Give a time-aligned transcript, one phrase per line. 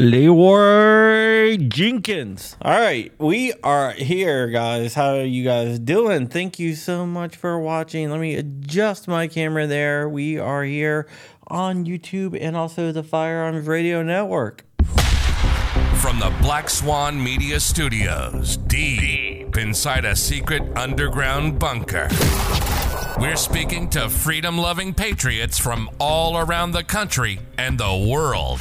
[0.00, 2.56] Leroy Jenkins.
[2.62, 4.94] All right, we are here, guys.
[4.94, 6.26] How are you guys doing?
[6.26, 8.10] Thank you so much for watching.
[8.10, 10.08] Let me adjust my camera there.
[10.08, 11.06] We are here
[11.48, 14.64] on YouTube and also the Firearms Radio Network.
[16.00, 22.08] From the Black Swan Media Studios, deep inside a secret underground bunker.
[23.18, 28.60] We're speaking to freedom loving patriots from all around the country and the world.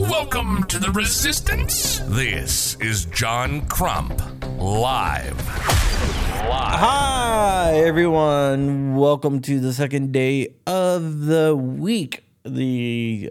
[0.00, 1.98] Welcome to the Resistance.
[2.06, 4.18] This is John Crump,
[4.58, 5.36] live.
[5.36, 6.80] Live.
[6.80, 8.96] Hi, everyone.
[8.96, 12.24] Welcome to the second day of the week.
[12.46, 13.30] The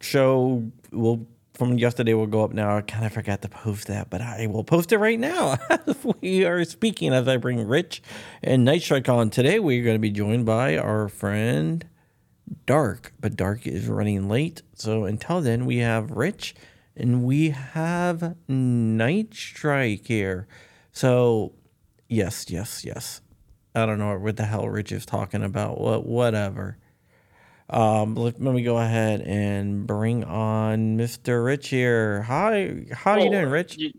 [0.00, 2.78] show will from yesterday will go up now.
[2.78, 5.58] I kind of forgot to post that, but I will post it right now.
[6.22, 8.02] we are speaking as I bring Rich
[8.42, 9.28] and Night Strike on.
[9.28, 11.84] Today we're going to be joined by our friend
[12.66, 14.62] Dark, but Dark is running late.
[14.74, 16.54] So until then, we have Rich
[16.96, 20.46] and we have Night Strike here.
[20.92, 21.52] So
[22.08, 23.20] yes, yes, yes.
[23.74, 25.80] I don't know what the hell Rich is talking about.
[25.80, 26.76] What, whatever.
[27.70, 31.42] Um, let, let me go ahead and bring on Mr.
[31.42, 32.22] Rich here.
[32.22, 33.78] Hi, how are you doing, Rich?
[33.78, 33.92] you-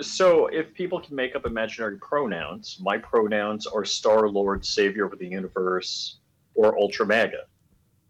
[0.00, 5.18] so, if people can make up imaginary pronouns, my pronouns are Star Lord, Savior of
[5.18, 6.16] the Universe,
[6.54, 7.44] or Ultra Mega.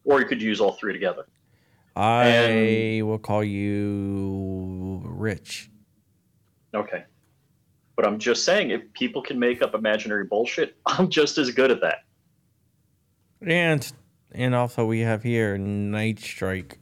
[0.04, 1.26] Or you could use all three together.
[1.94, 5.70] I will call you Rich.
[6.74, 7.04] Okay.
[7.96, 11.70] But I'm just saying, if people can make up imaginary bullshit, I'm just as good
[11.70, 12.04] at that.
[13.40, 13.92] And
[14.34, 16.78] and also we have here Night Strike.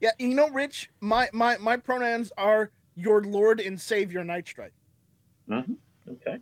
[0.00, 4.72] Yeah, you know, Rich, my my my pronouns are your Lord and Savior Night Strike.
[5.48, 5.74] Mm-hmm.
[6.10, 6.38] Okay.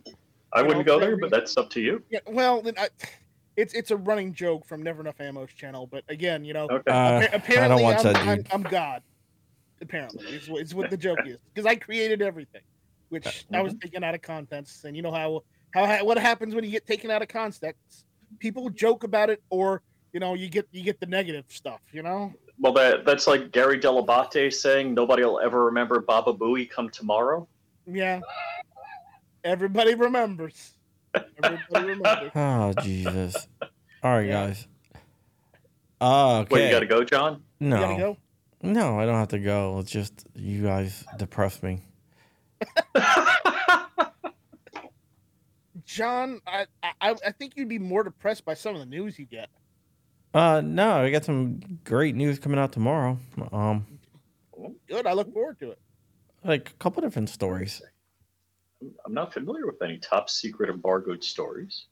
[0.53, 2.03] I wouldn't go there, but that's up to you.
[2.09, 2.89] Yeah, well, then I,
[3.57, 6.91] it's it's a running joke from Never Enough Ammo's channel, but again, you know, Okay.
[6.91, 8.43] Uh, appa- I apparently don't watch I'm, that I'm.
[8.51, 9.01] I'm God.
[9.81, 12.61] Apparently, it's, what- it's what the joke is because I created everything,
[13.09, 13.63] which I Mm-hmm.
[13.63, 15.43] was taken out of context, and you know how
[15.73, 18.05] how what happens when you get taken out of context?
[18.39, 19.81] People joke about it, or
[20.13, 21.81] you know, you get you get the negative stuff.
[21.91, 26.69] You know, Well, that that's like Gary Dell'Abate saying nobody will ever remember Baba Booey
[26.69, 27.47] come tomorrow.
[27.85, 28.21] yeah.
[29.43, 30.71] Everybody remembers.
[31.43, 32.31] Everybody remembers.
[32.35, 33.47] Oh Jesus!
[34.03, 34.67] All right, guys.
[36.01, 36.55] Uh, okay.
[36.55, 37.41] Wait, you got to go, John?
[37.61, 38.17] no, You gotta go.
[38.61, 39.79] no, I don't have to go.
[39.79, 41.81] It's just you guys depress me.
[45.85, 49.25] John, I, I I think you'd be more depressed by some of the news you
[49.25, 49.49] get.
[50.33, 53.17] Uh, no, I got some great news coming out tomorrow.
[53.51, 53.85] Um,
[54.87, 55.79] Good, I look forward to it.
[56.43, 57.81] like a couple different stories.
[59.05, 61.85] I'm not familiar with any top secret embargoed stories.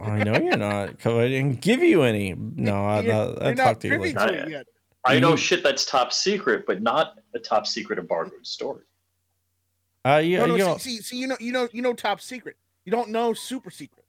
[0.00, 2.34] I know you're not, because I didn't give you any.
[2.34, 4.32] No, I, I, I talked to you privy later.
[4.32, 4.66] to it yet.
[5.04, 8.82] I know shit that's top secret, but not a top secret embargoed story.
[10.04, 11.92] Uh, you, No, no, you know, see, see, see, you know, you know, you know,
[11.92, 12.56] top secret.
[12.84, 14.04] You don't know super secret.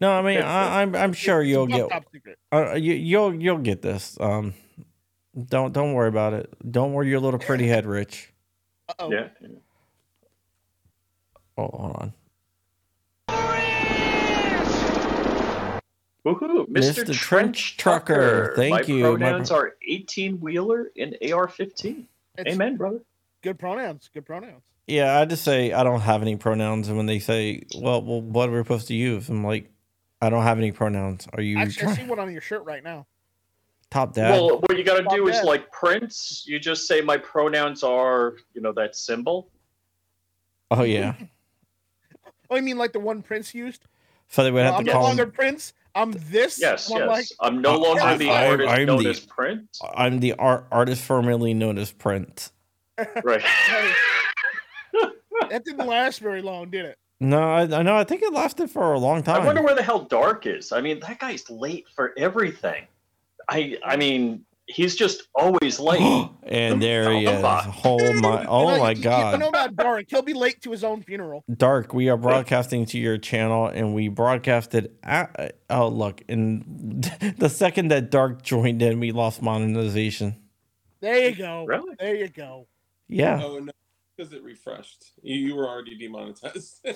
[0.00, 2.38] no, I mean, I, I'm, I'm sure It's you'll get, top secret.
[2.52, 4.18] uh, you, you'll, you'll get this.
[4.20, 4.54] Um,
[5.46, 6.52] don't, don't worry about it.
[6.70, 8.32] Don't worry your little pretty head, Rich.
[8.88, 9.12] Uh-oh.
[9.12, 9.28] Yeah.
[11.58, 12.12] Oh, hold on.
[16.24, 16.68] Woohoo, Mr.
[16.68, 16.94] Mr.
[17.06, 18.52] Trench Trench Trucker, Trucker.
[18.56, 19.02] thank My you.
[19.02, 22.06] My pronouns pro- are 18 wheeler and AR 15.
[22.46, 23.00] Amen, brother.
[23.42, 24.08] Good pronouns.
[24.12, 24.62] Good pronouns.
[24.86, 28.20] Yeah, I just say I don't have any pronouns, and when they say, "Well, well,
[28.20, 29.70] what are we supposed to use?" I'm like,
[30.22, 31.26] I don't have any pronouns.
[31.32, 33.06] Are you Actually, I see trying- one on your shirt right now.
[33.90, 34.30] top dad?
[34.32, 36.44] Well, what you got to Fuck do is like Prince.
[36.46, 39.50] You just say my pronouns are, you know, that symbol.
[40.70, 41.14] oh yeah.
[42.50, 43.84] Oh, you mean like the one Prince used?
[44.28, 45.30] So they would have I'm to no call longer him.
[45.32, 45.72] Prince.
[45.94, 46.60] I'm this.
[46.60, 47.08] Yes, I'm yes.
[47.08, 49.80] like, I'm no longer I- the I- artist I'm known the- as Prince.
[49.94, 52.52] I'm the art artist formerly known as Prince.
[53.24, 53.42] Right.
[55.50, 56.98] that didn't last very long, did it?
[57.20, 57.96] No, I, I know.
[57.96, 59.42] I think it lasted for a long time.
[59.42, 60.72] I wonder where the hell Dark is.
[60.72, 62.86] I mean, that guy's late for everything.
[63.48, 66.28] I I mean, he's just always late.
[66.44, 67.40] and there he is.
[67.40, 67.74] Fuck.
[67.84, 68.44] Oh my!
[68.46, 69.42] Oh my you- You know God!
[69.42, 70.06] about Dark.
[70.08, 71.42] He'll be late to his own funeral.
[71.52, 71.92] Dark.
[71.92, 74.92] We are broadcasting to your channel, and we broadcasted.
[75.02, 76.22] At, oh look!
[76.28, 77.02] And
[77.38, 80.42] the second that Dark joined in, we lost monetization.
[81.00, 81.64] There you go.
[81.64, 81.94] Really?
[81.98, 82.66] There you go.
[83.08, 83.40] Yeah.
[83.42, 83.72] Oh no,
[84.16, 85.12] because it refreshed.
[85.22, 86.86] You, you were already demonetized.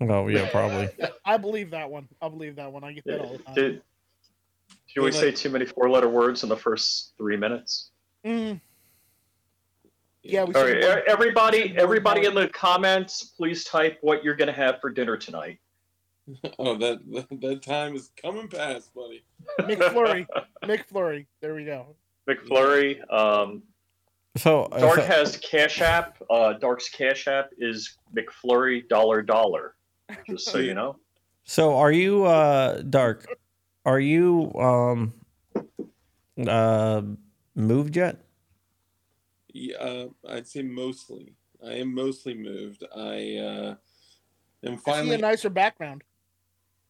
[0.00, 0.88] Oh yeah, probably.
[1.24, 2.08] I believe that one.
[2.20, 2.84] I believe that one.
[2.84, 3.54] I get that all the time.
[3.54, 3.82] Did,
[4.96, 7.90] did we say too many four-letter words in the first three minutes?
[8.24, 8.58] Mm.
[10.22, 14.34] Yeah, we All should right, have- everybody, everybody in the comments, please type what you're
[14.34, 15.58] gonna have for dinner tonight.
[16.58, 19.22] oh, that, that that time is coming past, buddy.
[19.60, 20.26] McFlurry.
[20.64, 21.26] McFlurry.
[21.42, 21.94] There we go.
[22.28, 22.98] McFlurry.
[23.12, 23.62] Um,
[24.36, 26.20] So, uh, Dark so, has Cash App.
[26.30, 29.74] Uh, Dark's Cash App is McFlurry dollar dollar.
[30.28, 30.96] Just so you know.
[31.44, 33.26] so are you uh dark?
[33.86, 35.14] Are you um
[36.46, 37.02] uh
[37.54, 38.24] moved yet?
[39.54, 41.34] Yeah, uh, I'd say mostly.
[41.64, 42.84] I am mostly moved.
[42.94, 43.74] I uh,
[44.64, 45.14] am I see finally.
[45.14, 46.04] a nicer background.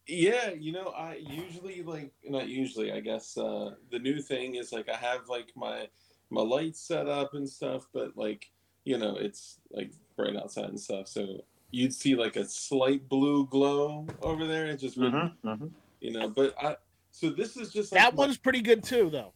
[0.09, 2.93] Yeah, you know, I usually like not usually.
[2.93, 5.89] I guess uh, the new thing is like I have like my
[6.31, 8.51] my lights set up and stuff, but like
[8.85, 11.09] you know, it's like right outside and stuff.
[11.09, 14.67] So you'd see like a slight blue glow over there.
[14.67, 15.67] It just Mm-hmm, mm-hmm.
[16.01, 16.77] you know, but I.
[17.17, 19.33] So this is just like That my- one's pretty good too, though.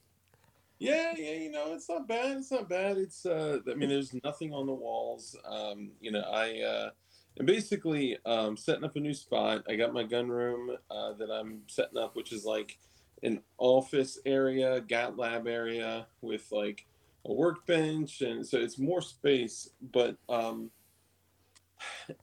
[0.78, 2.36] Yeah, yeah, you know, it's not bad.
[2.36, 2.98] It's not bad.
[2.98, 5.34] It's uh I mean there's nothing on the walls.
[5.46, 6.90] Um, you know, I uh
[7.38, 9.64] am basically um setting up a new spot.
[9.66, 12.78] I got my gun room uh that I'm setting up, which is like
[13.22, 16.86] an office area, gat lab area with like
[17.24, 20.70] a workbench and so it's more space, but um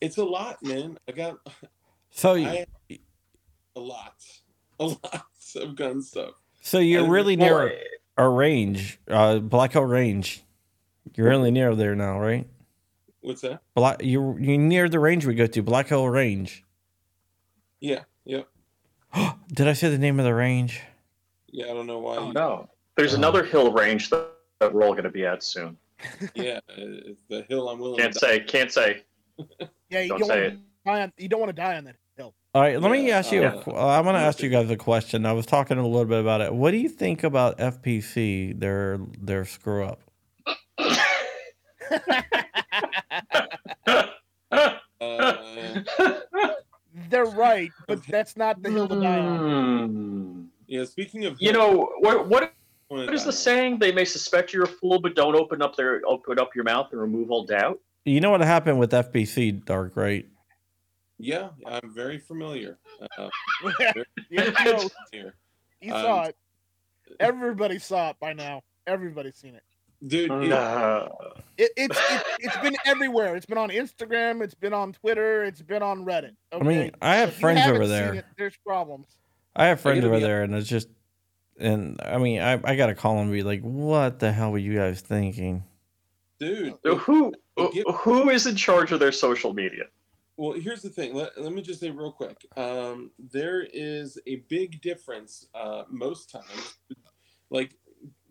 [0.01, 0.99] it's a lot, man.
[1.07, 1.37] I got
[2.11, 2.65] So, I
[3.75, 4.13] a lot.
[4.79, 5.25] A lot
[5.55, 6.31] of gun stuff.
[6.61, 7.79] so you're and- really Well, near
[8.17, 10.43] our range, uh, Black Hill Range.
[11.15, 12.47] You're really near there now, right?
[13.21, 13.61] What's that?
[13.75, 16.63] Black, you you're near the range we go to, Black Hill Range.
[17.79, 18.41] Yeah, yeah.
[19.53, 20.81] Did I say the name of the range?
[21.51, 22.17] Yeah, I don't know why.
[22.17, 23.17] oh you- no, there's Oh.
[23.17, 24.27] another hill range that,
[24.59, 25.77] that we're all going to be at soon.
[26.35, 26.75] Yeah, uh,
[27.29, 29.01] the hill I'm willing Can't to say, can't say.
[29.89, 30.59] Yeah, you Don't don't, say want to
[30.91, 31.13] die on.
[31.17, 31.99] You don't want to die on that hill.
[32.57, 33.43] All right, let me ask you.
[33.43, 35.27] a uh, qu- I want to ask you guys a question.
[35.27, 36.51] I was talking a little bit about it.
[36.51, 38.59] What do you think about FPC?
[38.59, 40.01] Their their screw up.
[44.99, 45.33] Uh,
[47.11, 49.89] They're right, but that's not the hill to die on.
[49.89, 50.41] Hmm.
[50.65, 52.27] yeah, speaking of, You know what?
[52.27, 52.55] What
[52.87, 53.77] what what is the saying?
[53.77, 56.87] They may suspect you're a fool, but don't open up their open up your mouth
[56.91, 57.79] and remove all doubt.
[58.05, 60.25] You know what happened with FPC, Dark, right?
[61.19, 62.77] Yeah, I'm very familiar.
[63.17, 63.29] Uh,
[63.79, 63.93] yeah,
[64.29, 65.33] you, know, here,
[65.81, 66.35] you Um, saw it.
[67.19, 68.61] Everybody saw it by now.
[68.85, 69.63] Everybody's seen it.
[70.05, 70.29] dude.
[70.31, 71.07] it- Nah.
[71.57, 73.35] It, it's it, it's been everywhere.
[73.35, 74.43] It's been on Instagram.
[74.43, 75.43] It's been on Twitter.
[75.43, 76.35] It's been on Reddit.
[76.51, 76.91] I mean.
[77.01, 78.13] I have If friends haven't over seen there.
[78.15, 79.07] it, there's problems.
[79.55, 80.87] I have friends over be- there, and it's just,
[81.59, 84.59] and I mean, I I gotta call them and be like, what the hell were
[84.59, 85.63] you guys thinking?
[86.39, 86.75] dude.
[86.83, 87.33] Who
[87.95, 89.85] who is in charge of their social media?
[90.37, 91.15] Well, here's the thing.
[91.15, 92.45] Let, let me just say real quick.
[92.55, 96.75] Um, there is a big difference uh, most times.
[97.49, 97.75] Like,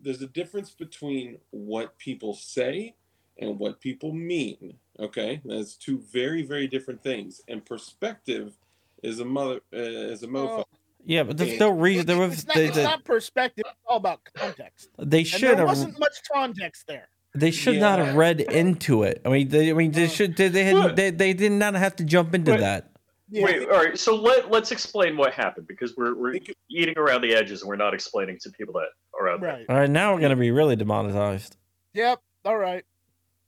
[0.01, 2.95] there's a difference between what people say
[3.39, 4.75] and what people mean.
[4.99, 7.41] Okay, that's two very, very different things.
[7.47, 8.57] And perspective
[9.03, 10.47] is a mother uh, is a mofo.
[10.57, 10.67] Well,
[11.05, 12.05] Yeah, but there's It- no reason.
[12.05, 13.65] There was it's not, they, it's they, not perspective.
[13.67, 14.89] It's all about context.
[14.97, 17.09] they And should there wasn't much context there.
[17.39, 19.21] They should not have read into it.
[19.25, 21.95] I mean, they I mean they should they, they had they, they did not have
[21.97, 22.59] to jump into What?
[22.61, 22.91] that.
[23.29, 23.99] Yeah, Wait, all right.
[23.99, 27.67] So let let's explain what happened because we're we're Think- eating around the edges and
[27.69, 28.87] we're not explaining to people that
[29.19, 29.49] are out there.
[29.49, 29.65] right.
[29.67, 31.57] All right, now we're gonna be really demonetized.
[31.93, 32.21] Yep.
[32.45, 32.85] All right.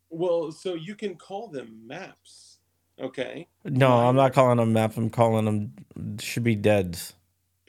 [0.09, 2.57] Well, so you can call them maps.
[3.01, 4.97] Okay, No, I'm not calling them maps.
[4.97, 7.13] I'm calling them should be deads.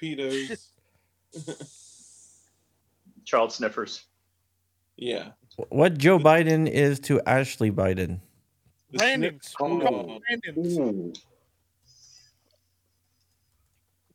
[0.02, 0.66] pedos.
[3.24, 4.02] Child sniffers.
[4.96, 5.28] yeah.
[5.68, 8.20] What Joe Biden is to Ashley Biden.
[8.92, 9.46] The Brandon's.
[9.48, 10.20] snip- We'll call Oh.
[10.20, 10.78] Brandon's.
[10.78, 11.12] Ooh.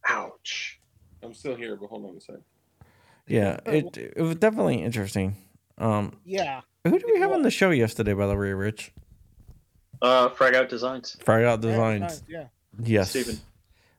[0.07, 0.79] Ouch.
[1.23, 2.43] I'm still here, but hold on a second.
[3.27, 5.35] Yeah, it it was definitely interesting.
[5.79, 6.61] Um, Yeah.
[6.83, 8.91] who do we have on the show yesterday, by the way, Rich?
[10.01, 11.17] Uh, Frag Out Designs.
[11.23, 12.01] Frag Out Yeah, Designs.
[12.01, 12.47] nice, Yeah.
[12.83, 13.39] Yes, Steven.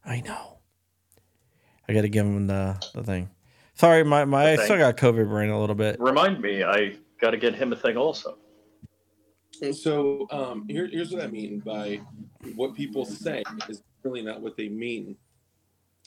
[0.04, 0.58] I know.
[1.88, 3.30] I got to give him the the thing.
[3.74, 5.98] Sorry, my my I The still got COVID brain a little bit.
[5.98, 8.38] Remind me, I got to get him a thing also.
[9.72, 12.00] So um, here, here's what I mean by
[12.54, 15.16] what people say is really not what they mean.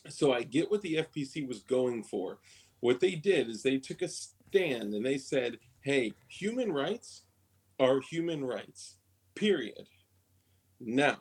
[0.07, 2.39] So I get what the FPC was going for.
[2.79, 7.23] What they did is they took a stand and they said, "Hey, human rights
[7.79, 8.95] are human rights.
[9.35, 9.87] Period."
[10.79, 11.17] Now,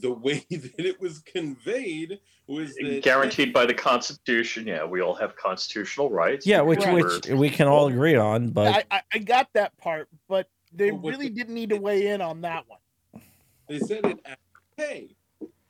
[0.00, 4.66] the way that it was conveyed was that Guaranteed by the Constitution.
[4.66, 6.46] Yeah, we all have constitutional rights.
[6.46, 6.94] Yeah, which Right.
[7.02, 10.90] which we can all agree on, but I, I, I got that part, but they
[10.90, 13.22] Well, really the- didn't need to weigh in on that one.
[13.68, 14.18] They said it.
[14.26, 14.36] as,
[14.76, 15.14] Hey,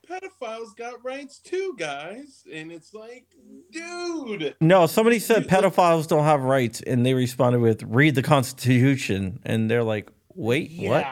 [0.09, 3.27] pedophiles got rights too, guys, and it's like,
[3.71, 4.57] dude.
[4.61, 9.71] no, somebody said pedophiles don't have rights, and they responded with "Read the Constitution," and
[9.71, 11.05] they're like, "Wait, what?"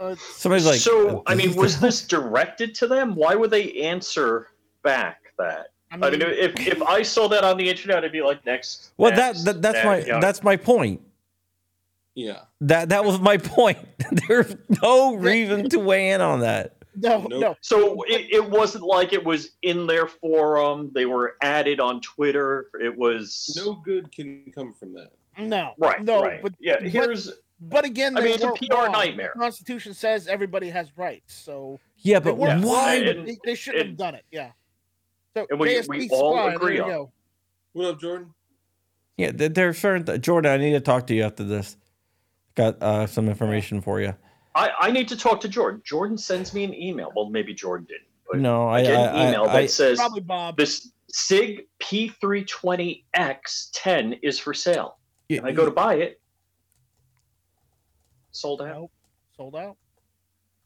[0.00, 0.06] Yeah.
[0.06, 3.14] Uh, Somebody's like, so, "Uh, I mean, was this directed to them?
[3.14, 4.48] Why would they answer
[4.82, 5.68] back that?
[5.90, 8.44] I I mean, mean, if, if I saw that on the internet, I'd be like,
[8.44, 8.90] next.
[8.96, 11.00] Well, that, next, that that's next, my you that's my point.
[12.14, 12.40] Yeah.
[12.60, 13.78] That that was my point.
[14.28, 16.76] There's no reason to weigh in on that.
[16.96, 17.40] No, Nope.
[17.40, 17.56] no.
[17.60, 20.92] So it, it wasn't like it was in their forum.
[20.94, 22.68] They were added on Twitter.
[22.80, 25.10] It was No good can come from that.
[25.36, 26.00] No, right.
[26.04, 26.40] no, right.
[26.40, 27.32] but yeah, but- here's
[27.68, 28.92] but again, I mean, it's a PR wrong.
[28.92, 29.32] nightmare.
[29.34, 32.94] The Constitution says everybody has rights, so Yeah, but weren't why?
[32.96, 33.18] Yeah, wrong.
[33.18, 34.24] and- They, they shouldn't and- have done it.
[34.30, 34.50] Yeah.
[35.34, 37.12] So And we- we all Supply, agree on go.
[37.72, 38.32] What up, Jordan?
[39.16, 40.52] Yeah, there- there's certain th- Jordan.
[40.52, 41.76] I need to talk to you after this.
[42.54, 44.14] Got uh, some information for you.
[44.54, 45.82] I, I need to talk to Jordan.
[45.84, 47.10] Jordan sends me an email.
[47.16, 48.06] Well, maybe Jordan didn't.
[48.30, 50.56] But No, I I get an email I, that I, says Probably Bob.
[50.56, 54.98] this SIG P320X10 is for sale.
[55.30, 56.20] And I go to buy it.
[58.34, 58.74] Sold out.
[58.74, 58.90] Nope.
[59.36, 59.76] Sold out.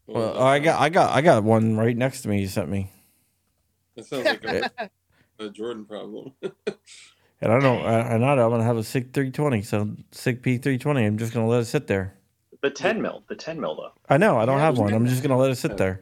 [0.07, 2.41] well, I got I got I got one right next to me.
[2.41, 2.91] You sent me,
[3.95, 4.89] That sounds like a,
[5.39, 6.33] a Jordan problem.
[6.41, 7.85] and I don't.
[7.85, 9.61] I, I know I'm gonna have a SIG 320.
[9.61, 11.05] So SIG P320.
[11.05, 12.15] I'm just gonna let it sit there.
[12.61, 13.23] The 10 mil.
[13.29, 13.91] The 10 mil, though.
[14.09, 14.93] I know I don't Yeah, have one.
[14.93, 16.01] I'm just gonna let it sit there.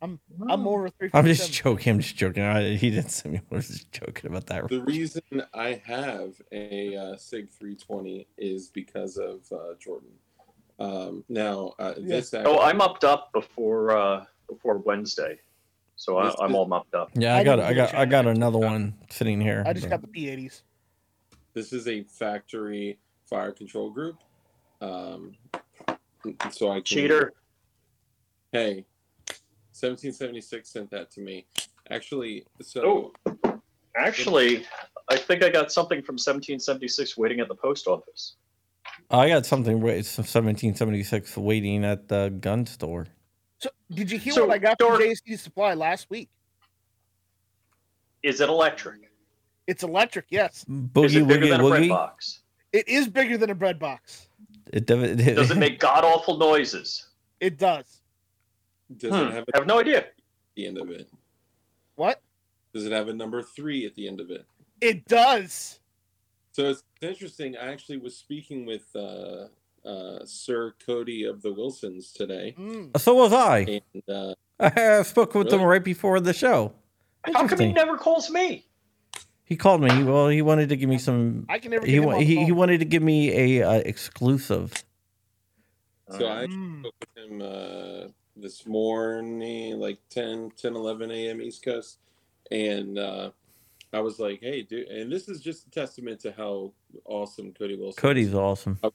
[0.00, 0.20] I'm
[0.66, 1.10] over three.
[1.12, 1.94] I'm just joking.
[1.94, 2.44] I'm just joking.
[2.44, 3.40] I, he didn't send me.
[3.50, 4.68] I was just joking about that.
[4.68, 5.22] the reason
[5.52, 10.10] I have a uh, Sig 320 is because of uh, Jordan.
[10.78, 15.38] Um, now, uh, this Oh, I'm upped up before uh, before Wednesday.
[15.96, 17.10] So I, I'm all mopped up.
[17.14, 19.64] Yeah, I I got I got I got another one sitting here.
[19.66, 20.62] I just got the P80s.
[21.54, 24.16] this is a factory fire control group.
[24.80, 25.34] Um,
[26.52, 27.32] so I can, Cheater.
[28.52, 28.84] Hey,
[29.74, 31.46] 1776 sent that to me.
[31.90, 33.52] Actually, so Oh,
[33.96, 34.64] actually,
[35.08, 38.36] I think I got something from 1776 waiting at the post office.
[39.10, 39.80] I got something.
[39.80, 43.06] wa- It's 1776 waiting at the gun store.
[43.58, 46.28] So did you hear So, what I got Dor- from JSD Supply last week?
[48.22, 49.00] Is it electric?
[49.66, 50.26] It's electric.
[50.30, 51.88] Yes, Is Boogie it bigger woogie than a bread woogie.
[51.88, 52.40] box?
[52.72, 54.28] it is bigger than a bread box.
[54.72, 57.06] It, does- Does it make god awful noises?
[57.40, 58.02] It does.
[58.98, 59.98] does Hmm, it have a I have no idea.
[59.98, 60.14] at
[60.56, 61.08] the end of it?
[61.94, 62.20] What?
[62.74, 64.44] Does it have a number three at the end of it?
[64.80, 65.80] It does.
[66.58, 67.56] So it's interesting.
[67.56, 69.46] I actually was speaking with uh,
[69.88, 72.98] uh, Sir Cody of the Wilsons today, Mm.
[72.98, 73.80] So was I.
[73.96, 75.70] and uh, I spoke with him Really?
[75.70, 76.72] right before the show.
[77.32, 78.66] How come he never calls me?
[79.44, 80.02] He called me.
[80.02, 81.46] Well, he wanted to give me some.
[81.48, 81.86] I can never.
[81.86, 84.72] He him on he, he wanted to give me a uh, exclusive.
[86.10, 86.80] so I actually Mm.
[86.80, 91.40] spoke with him uh, this morning, like 10, 10, 11 a.m.
[91.40, 91.98] East Coast,
[92.50, 93.30] and uh,
[93.92, 96.72] I was like, "Hey, dude!" And this is just a testament to how
[97.04, 97.98] awesome Cody Wilson.
[97.98, 98.02] is.
[98.02, 98.78] Cody's awesome.
[98.82, 98.90] uh,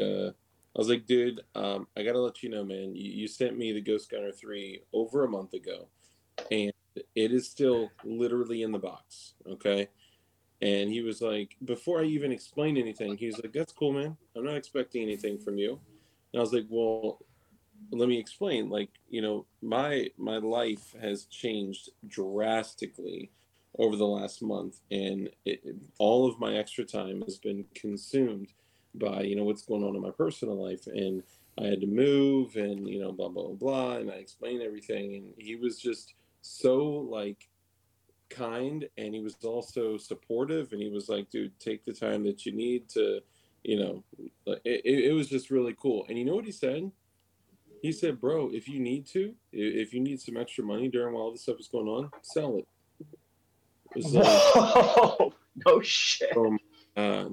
[0.00, 2.94] I was like, dude, um, I gotta let you know, man.
[2.94, 5.88] You, you sent me the Ghost Gunner three over a month ago,
[6.50, 6.72] and
[7.14, 9.34] it is still literally in the box.
[9.46, 9.88] Okay.
[10.62, 14.16] And he was like, before I even explained anything, he was like, "That's cool, man.
[14.36, 15.80] I'm not expecting anything from you."
[16.32, 17.18] And I was like, "Well,
[17.90, 18.68] let me explain.
[18.68, 23.30] Like, you know, my my life has changed drastically
[23.78, 25.62] over the last month, and it,
[25.98, 28.52] all of my extra time has been consumed
[28.94, 31.22] by you know what's going on in my personal life and
[31.60, 35.32] i had to move and you know blah blah blah and i explained everything and
[35.38, 37.48] he was just so like
[38.30, 42.44] kind and he was also supportive and he was like dude take the time that
[42.44, 43.20] you need to
[43.62, 44.02] you know
[44.64, 46.06] it, it was just really cool.
[46.08, 46.90] And you know what he said?
[47.82, 51.24] He said bro if you need to if you need some extra money during while
[51.24, 52.68] all this stuff is going on sell it
[53.94, 55.32] was like, Whoa,
[55.66, 56.36] no shit.
[56.36, 56.58] um,
[56.96, 57.24] uh,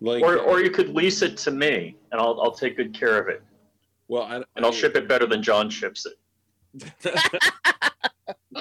[0.00, 3.20] like Or, or you could lease it to me, and I'll, I'll take good care
[3.20, 3.42] of it,
[4.08, 6.16] well I, and I'll ship it better than John ships it.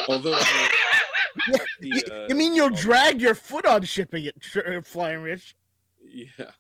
[0.08, 0.44] Although uh,
[1.82, 5.22] You, the, uh, you mean you'll drag your foot on shipping it, Tr- uh, Flying
[5.22, 5.56] Rich?
[6.06, 6.52] yeah.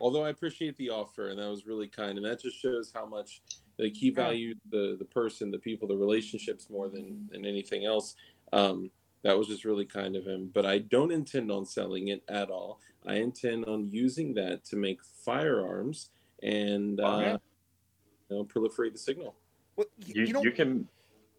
[0.00, 3.04] Although I appreciate the offer, and that was really kind, and that just shows how
[3.04, 3.42] much
[3.78, 8.14] like he valued the the person, the people, the relationships more than than anything else.
[8.52, 8.90] Um,
[9.22, 10.50] that was just really kind of him.
[10.52, 12.80] But I don't intend on selling it at all.
[13.06, 16.10] I intend on using that to make firearms
[16.42, 17.36] and uh, Okay.
[18.30, 19.34] you know proliferate the signal.
[19.76, 20.88] Well, you, You, you know, you can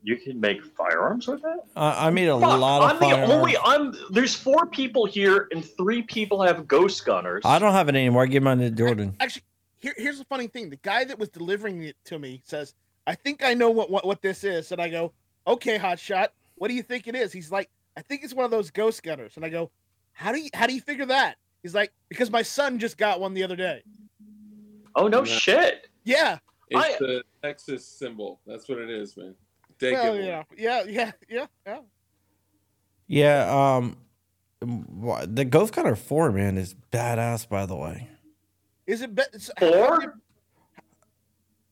[0.02, 1.66] you can make firearms with that.
[1.76, 3.56] I I made a Fuck, lot of I'm the only.
[3.64, 3.94] I'm.
[4.12, 7.42] There's four people here, and three people have ghost gunners.
[7.46, 8.24] I don't have it anymore.
[8.24, 9.16] I give mine to Jordan.
[9.20, 9.44] actually,
[9.80, 12.76] here, here's the funny thing: the guy that was delivering it to me says,
[13.08, 15.12] "I think I know what what, what this is," and I go,
[15.46, 18.52] "Okay, hotshot, what do you think it is?" He's like, "I think it's one of
[18.52, 19.72] those ghost gunners," and I go,
[20.14, 23.20] "How do you how do you figure that?" He's like, "Because my son just got
[23.20, 23.82] one the other day."
[24.96, 25.36] Oh no Yeah.
[25.36, 25.88] shit!
[26.04, 26.38] Yeah,
[26.70, 28.40] It's I- the Texas symbol.
[28.46, 29.36] That's what it is, man.
[29.80, 31.80] Dead well, yeah, yeah, yeah, yeah, yeah.
[33.08, 33.76] Yeah.
[33.78, 33.98] Um.
[34.62, 37.48] The Ghost Gunner Four man is badass.
[37.48, 38.10] By the way.
[38.88, 40.16] Is it be- so- Four?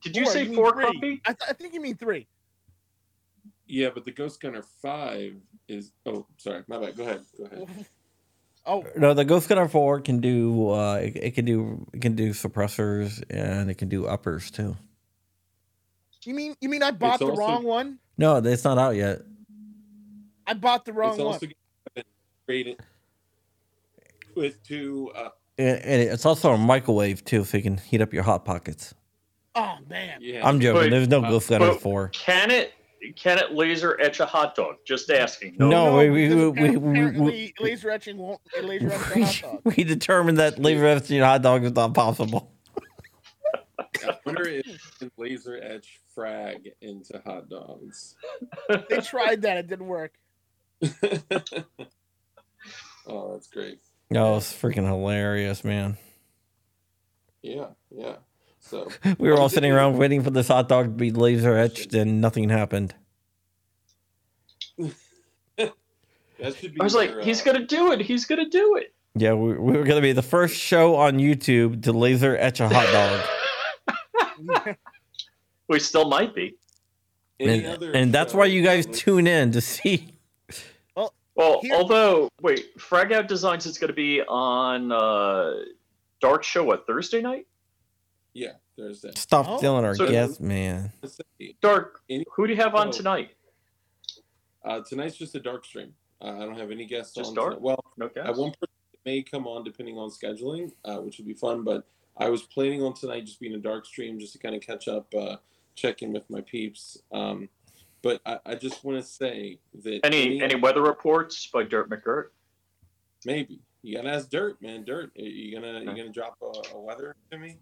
[0.03, 0.85] Did you Four, say mean four, three.
[0.85, 1.21] Crumpy?
[1.25, 2.27] I, th- I think you mean three.
[3.67, 5.35] Yeah, but the Ghost Gunner Five
[5.67, 5.91] is.
[6.05, 6.95] Oh, sorry, my bad.
[6.97, 7.21] Go ahead.
[7.37, 7.67] Go ahead.
[8.69, 10.71] Oh, No, the Ghost Gunner Four can do.
[10.71, 11.87] Uh, it, it can do.
[11.93, 14.75] It can do suppressors and it can do uppers too.
[16.25, 17.99] you mean you mean I bought the also- wrong one?
[18.17, 19.19] No, it's not out yet.
[20.45, 21.27] I bought the wrong it's one.
[21.27, 21.47] also
[22.45, 22.77] rated
[24.35, 25.11] with two.
[25.15, 28.43] Uh, And, and it's also a microwave too, so you can heat up your hot
[28.43, 28.93] pockets.
[29.55, 30.19] Oh man.
[30.21, 30.81] yeah, I'm joking.
[30.83, 32.09] But- There's no uh, Ghost Gunner Four.
[32.09, 32.73] Can it
[33.15, 34.75] can it laser etch a hot dog?
[34.85, 35.55] Just asking.
[35.59, 35.69] No.
[35.69, 39.75] No, we- we- we- we- we- laser etching won't laser etch a hot dog.
[39.77, 42.51] we determined that laser etching hot dog is not possible.
[44.05, 44.65] I wonder if
[45.17, 48.15] laser etch frag into hot dogs.
[48.89, 50.13] They tried that, it didn't work.
[53.07, 53.79] oh, that's great.
[54.13, 55.97] Oh, it's freaking hilarious, man.
[57.41, 58.15] Yeah, yeah.
[58.67, 61.93] So We were all sitting around waiting for this hot dog to be laser etched,
[61.93, 62.93] and nothing happened.
[64.77, 66.79] that should be.
[66.79, 68.01] I was like, your, he's uh, gonna do it.
[68.01, 68.93] He's gonna do it.
[69.15, 72.69] Yeah, we, we were gonna be the first show on YouTube to laser etch a
[72.69, 73.25] hot
[73.87, 74.75] dog.
[75.69, 76.55] We still might be.
[77.41, 80.13] any and, and that's why you guys tune in to see.
[81.37, 85.55] Well, Here- although wait, Frag Out Designs is going to be on uh,
[86.19, 87.45] Dark Show what Thursday night?
[88.33, 89.17] Yeah, there's that.
[89.17, 89.57] Stop Oh.
[89.57, 90.91] stealing our So- guests, man.
[91.61, 92.01] Dark.
[92.35, 92.91] Who do you have on Oh.
[92.91, 93.31] tonight?
[94.63, 95.93] Uh, tonight's just a dark stream.
[96.21, 97.35] Uh, I don't have any guests Just on.
[97.35, 97.49] dark?
[97.55, 97.61] tonight.
[97.61, 98.37] Well, No I guess.
[98.37, 98.73] one person
[99.05, 101.63] may come on depending on scheduling, uh, which would be fun.
[101.63, 101.85] But
[102.17, 104.87] I was planning on tonight just being a dark stream, just to kind of catch
[104.87, 105.37] up, uh,
[105.75, 107.01] check in with my peeps.
[107.11, 107.49] Um,
[108.01, 112.29] but I, I just want to say that Any any weather reports by Dirt McGirt?
[113.25, 114.83] maybe you gotta ask Dirt, man.
[114.85, 115.97] Dirt, are you gonna you Okay.
[116.01, 117.57] gonna drop a, a weather to me?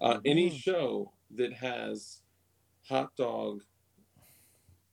[0.00, 0.58] Uh, any Mhm.
[0.58, 2.20] show that has
[2.88, 3.62] hot dog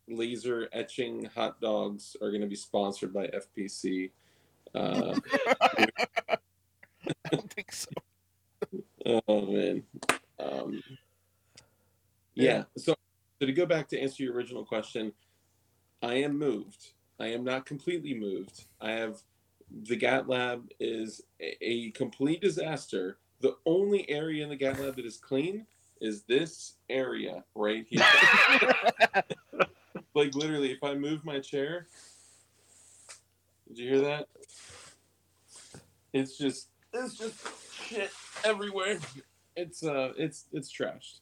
[0.08, 4.12] laser etching hot dogs are going to be sponsored by FPC.
[4.74, 5.20] Uh,
[7.26, 7.90] I don't think so.
[9.28, 9.84] oh man,
[10.40, 10.82] um,
[12.36, 12.66] yeah.
[12.78, 12.96] So,
[13.40, 15.14] so to go back to answer your original question,
[16.02, 16.94] I am moved.
[17.20, 18.66] I am not completely moved.
[18.80, 19.22] I have
[19.84, 23.18] the GAT lab is a, a complete disaster.
[23.42, 25.66] The only area in the GAT lab that is clean
[26.00, 28.04] is this area right here.
[30.16, 31.88] like literally, if I move my chair,
[33.68, 34.28] did you hear that?
[36.14, 37.36] It's just it's just
[37.74, 38.12] shit
[38.44, 39.00] everywhere.
[39.56, 41.20] It's uh it's it's trashed.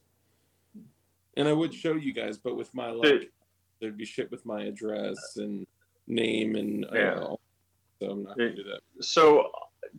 [1.37, 3.29] And I would show you guys, but with my Dude.
[3.79, 5.65] there'd be shit with my address and
[6.07, 7.19] name and uh, Yeah.
[8.01, 8.81] so I'm not gonna do that.
[9.03, 9.51] So,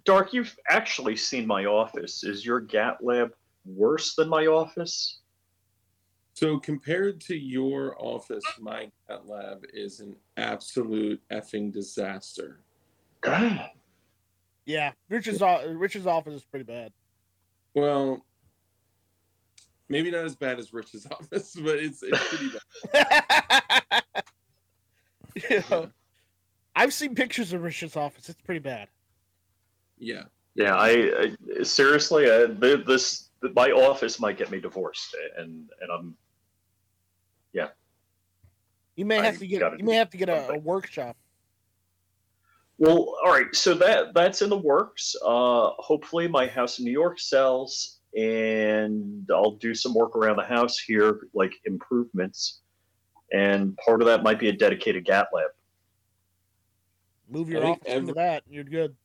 [0.05, 2.25] Dark, you've actually seen my office.
[2.25, 3.33] Is your GAT lab
[3.64, 5.21] worse than my office?
[6.35, 12.61] So compared to your office, my GAT lab is an absolute effing disaster.
[13.21, 13.71] God.
[14.66, 16.93] Yeah, Richard's o- Richard's office is pretty bad.
[17.75, 18.25] Well,
[19.88, 22.51] maybe not as bad as Rich's office, but it's it's pretty
[22.93, 24.03] bad.
[25.51, 25.90] You know,
[26.77, 28.29] I've seen pictures of Richard's office.
[28.29, 28.88] It's pretty bad.
[30.01, 30.25] Yeah.
[30.57, 35.91] Yeah, I, I seriously, uh, th- this my office might get me divorced, and and
[35.93, 36.17] I'm
[37.53, 37.69] Yeah.
[38.97, 41.17] You may I have to get you may have to get a, a workshop.
[42.79, 43.15] well.
[43.25, 45.15] All right, so that that's in the works.
[45.25, 50.45] Uh, hopefully, my house in New York sells, and I'll do some work around the
[50.45, 52.61] house here, like improvements,
[53.33, 55.51] and part of that might be a dedicated GAT lab.
[57.31, 58.97] Move your think office into every- that, you're good.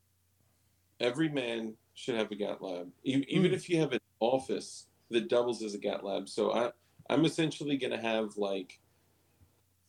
[0.99, 3.53] Every man should have a GAT lab, E- even Mm.
[3.53, 6.27] if you have an office that doubles as a GAT lab.
[6.29, 6.71] So I,
[7.09, 8.79] I'm essentially going to have like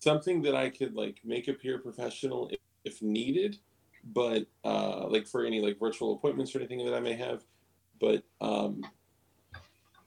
[0.00, 3.58] something that I could like make appear professional if, if needed,
[4.04, 7.44] but uh, like for any like virtual appointments or anything that I may have,
[8.00, 8.82] but um,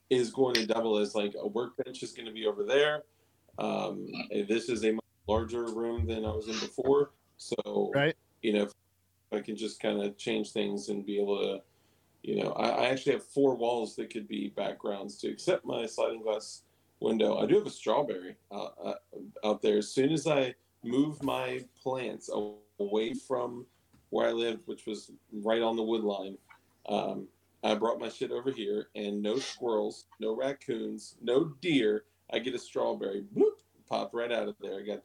[0.09, 3.03] is going to double as like a workbench is going to be over there.
[3.57, 4.07] Um,
[4.47, 8.15] this is a much larger room than I was in before, so Right.
[8.41, 8.71] you know, if
[9.31, 11.61] I can just kind of change things and be able to,
[12.23, 15.85] you know, I, I actually have four walls that could be backgrounds to accept my
[15.85, 16.63] sliding glass
[16.99, 17.37] window.
[17.37, 18.95] I do have a strawberry uh, uh,
[19.43, 19.77] out there.
[19.77, 22.29] As soon as I move my plants
[22.79, 23.65] away from
[24.09, 26.37] where I lived, which was right on the wood line,
[26.87, 27.27] um,
[27.63, 32.05] I brought my shit over here, and no squirrels, no raccoons, no deer.
[32.31, 34.79] I get a strawberry, bloop, pop right out of there.
[34.79, 35.03] I got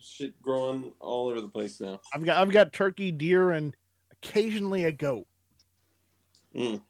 [0.00, 2.00] shit growing all over the place now.
[2.12, 3.74] I've got I've got turkey, deer, and
[4.12, 5.26] occasionally a goat.
[6.54, 6.80] Mm.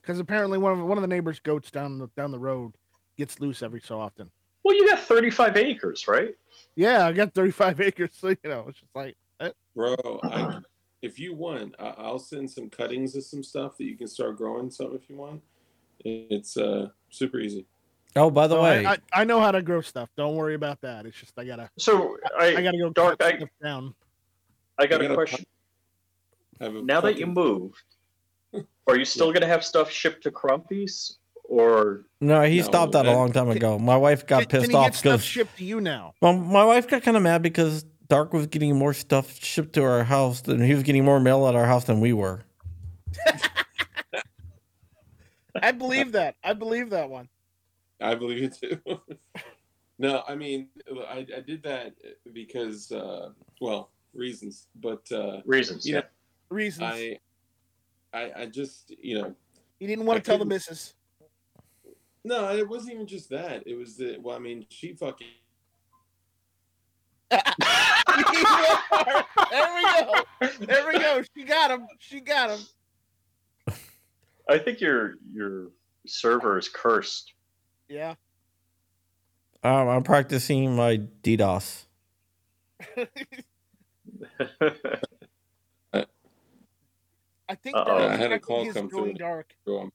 [0.00, 2.72] because apparently one of one of the neighbors' goats down the down the road
[3.18, 4.30] gets loose every so often.
[4.64, 6.34] Well, you got 35 acres, right?
[6.74, 10.60] Yeah, I got 35 acres, so you know it's just like eh, Bro, I,
[11.02, 14.38] if you want, I, I'll send some cuttings of some stuff that you can start
[14.38, 15.42] growing some if you want.
[16.00, 17.66] It's uh super easy.
[18.16, 20.08] Oh, by the so way, I, I, I know how to grow stuff.
[20.16, 21.04] Don't worry about that.
[21.06, 23.94] It's just I gotta So I, I, gotta go Dark, cut I- stuff down.
[24.78, 25.44] I got I a got a question.
[26.60, 27.82] A Now that you moved,
[28.86, 31.18] are you still going to have stuff shipped to Crumpy's?
[31.46, 33.78] Or no, he No, stopped that a long time ago.
[33.78, 36.14] My wife got Can, can pissed he off because shipped to you now?
[36.22, 39.82] well, my wife got kind of mad because Dark was getting more stuff shipped to
[39.84, 42.42] our house than he was getting more mail at our house than we were.
[45.62, 46.36] I believe that.
[46.42, 47.28] I believe that one.
[48.00, 49.00] I believe you too.
[49.98, 50.68] no, I mean,
[51.08, 51.94] I, I did that
[52.32, 53.30] because, uh,
[53.60, 55.86] well, reasons, but uh, reasons?
[55.86, 55.96] Yeah.
[55.96, 56.02] Yeah.
[56.50, 57.18] Reasons I,
[58.12, 59.34] I, I just, you know,
[59.78, 60.94] he didn't want I to tell the couldn't- missus.
[62.24, 63.62] no, it wasn't even just that.
[63.66, 65.26] It was the, well, I mean, she fucking,
[67.30, 67.42] there
[69.74, 70.14] we go.
[70.60, 71.22] There we go.
[71.36, 71.86] She got him.
[71.98, 73.74] She got him.
[74.48, 75.68] I think your your
[76.06, 77.33] server is cursed.
[77.88, 78.14] Yeah.
[79.62, 81.84] Um, I'm practicing my DDoS.
[87.46, 87.98] I think Uh-oh.
[87.98, 89.14] that I had a call come through.
[89.14, 89.54] dark.
[89.66, 89.90] oh,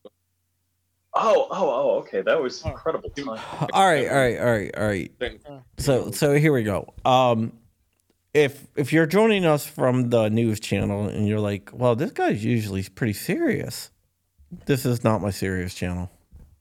[1.15, 1.97] oh, oh.
[1.99, 2.69] Okay, that was Oh.
[2.69, 3.27] incredible time.
[3.73, 5.11] All right, all right, all right, all right.
[5.77, 6.93] So so here we go.
[7.05, 7.53] Um
[8.33, 12.45] if if you're joining us from the news channel and you're like, well, this guy's
[12.45, 13.89] usually pretty serious.
[14.65, 16.11] This is not my serious channel.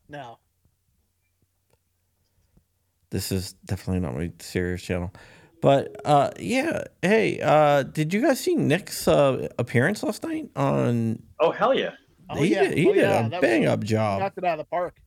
[0.09, 0.39] No.
[3.11, 5.13] This is definitely not my serious channel.
[5.61, 11.23] But uh yeah, hey, uh did you guys see Nick's uh appearance last night on
[11.41, 11.93] Oh hell yeah!
[12.31, 12.65] Oh, he yeah.
[12.69, 13.27] did, he Oh, did yeah.
[13.27, 14.21] a That was- bang up job.
[14.21, 15.01] knocked it out of the park.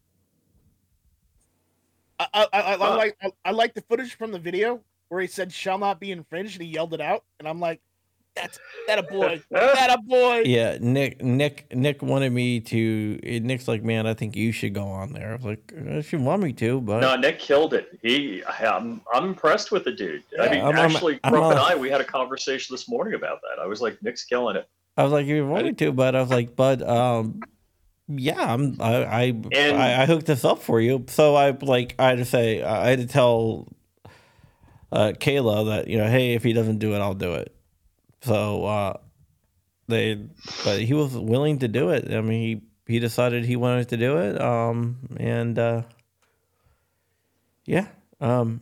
[2.20, 5.22] I, I, I, I, Uh, like I, I like the footage from the video where
[5.22, 7.82] he said "shall not be infringed" and he yelled it out, and I'm like,
[8.36, 13.68] "That's that a boy, that a boy." Yeah, Nick Nick Nick wanted me to Nick's
[13.68, 15.32] like, man, I think you should go on there.
[15.32, 18.00] I was like, uh, if you want me to, but No, Nick killed it.
[18.02, 20.24] He, I'm, I'm impressed with the dude.
[20.40, 23.14] I Yeah, mean, I'm- I'm- actually, I'm and I, we had a conversation this morning
[23.16, 23.62] about that.
[23.62, 24.68] I was like, Nick's killing it.
[24.98, 27.42] I was like, if you want me to, but I was like, but um,
[28.08, 31.06] yeah, I'm I I, And- I I hooked this up for you.
[31.10, 33.68] So I like I had to say I had to tell
[34.92, 37.56] uh Kayla that you know, hey, if he doesn't do it, I'll do it.
[38.22, 38.98] So uh
[39.92, 40.16] they,
[40.64, 42.12] but he was willing to do it.
[42.12, 42.62] I mean, he
[42.94, 44.42] he decided he wanted to do it.
[44.42, 45.84] Um, and uh,
[47.66, 47.88] yeah,
[48.20, 48.62] um,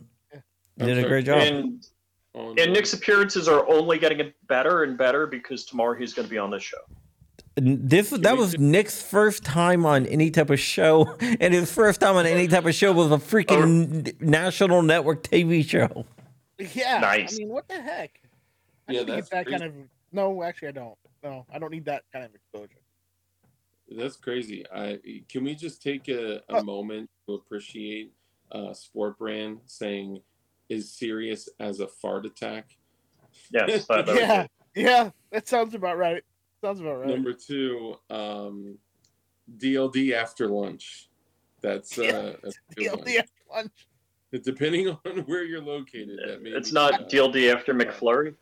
[0.78, 1.38] I'm did a great job.
[1.38, 1.86] And
[2.34, 6.30] On, and Nick's appearances are only getting better and better because tomorrow he's going to
[6.30, 6.78] be on this show.
[7.56, 12.16] This that was Nick's first time on any type of show, and his first time
[12.16, 16.06] on any type of show was a freaking n- national network TV show.
[16.74, 17.00] Yeah.
[17.00, 17.34] Nice.
[17.34, 18.20] I mean, what the heck?
[18.90, 19.72] I Yeah, need to that's get that kind of.
[20.12, 20.98] No, actually, I don't.
[21.22, 22.80] No, I don't need that kind of exposure.
[23.88, 24.64] That's crazy.
[24.72, 24.98] I
[25.28, 26.62] can we just take a, a Oh.
[26.62, 28.12] moment to appreciate
[28.52, 30.20] uh, Sport Brand saying
[30.68, 32.76] is serious as a fart attack.
[33.52, 34.50] Yes, that, that yeah, it.
[34.74, 36.22] yeah, that sounds about right.
[36.62, 37.08] Sounds about right.
[37.08, 38.76] Number two, um,
[39.56, 41.08] DLD after lunch.
[41.62, 43.04] That's uh, that's a one.
[43.04, 43.22] DLD
[43.52, 43.88] lunch.
[44.44, 48.34] Depending on where you're located, that may It's be, not uh, DLD after McFlurry.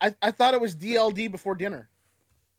[0.00, 1.88] I, I thought it was DLD before dinner.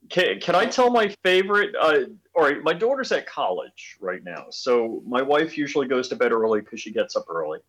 [0.09, 1.75] Can, can I tell my favorite?
[1.79, 1.99] Uh,
[2.35, 6.31] all right, my daughter's at college right now, so my wife usually goes to bed
[6.31, 7.59] early because she gets up early,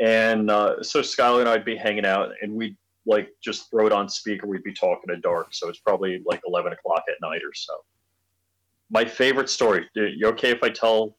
[0.00, 3.92] and uh, so Skylar and I'd be hanging out, and we'd like just throw it
[3.92, 4.46] on speaker.
[4.46, 7.74] We'd be talking to dark, so it's probably like eleven o'clock at night or so.
[8.90, 9.88] My favorite story.
[9.94, 11.16] You okay if I tell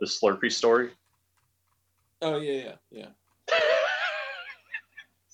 [0.00, 0.90] the Slurpee story?
[2.22, 3.06] Oh yeah, yeah, yeah.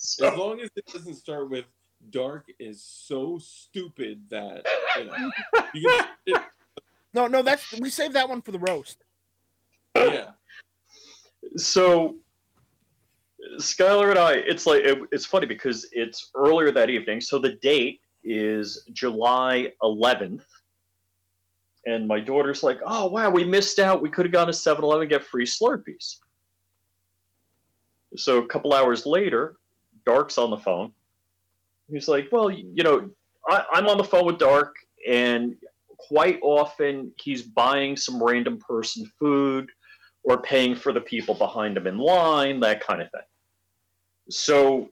[0.02, 1.66] So- As long as it doesn't start with
[2.08, 4.64] dark is so stupid that
[4.98, 5.30] you know
[5.74, 6.42] you can, it,
[7.12, 9.04] No, no, that's we saved that one for the roast.
[9.94, 10.30] yeah.
[11.56, 12.16] so
[13.58, 17.20] Skylar and I, it's like it, it's funny because it's earlier that evening.
[17.20, 20.44] So the date is July 11th,
[21.86, 24.00] and my daughter's like, "Oh wow, we missed out.
[24.02, 26.16] We could have gone to 7-Eleven and get free Slurpees."
[28.16, 29.56] So a couple hours later,
[30.04, 30.92] Dark's on the phone.
[31.90, 33.10] He's like, "Well, you know,
[33.48, 34.76] I, I'm on the phone with Dark,
[35.08, 35.56] and
[35.98, 39.70] quite often he's buying some random person food."
[40.22, 43.22] or paying for the people behind him in line, that kind of thing.
[44.28, 44.90] So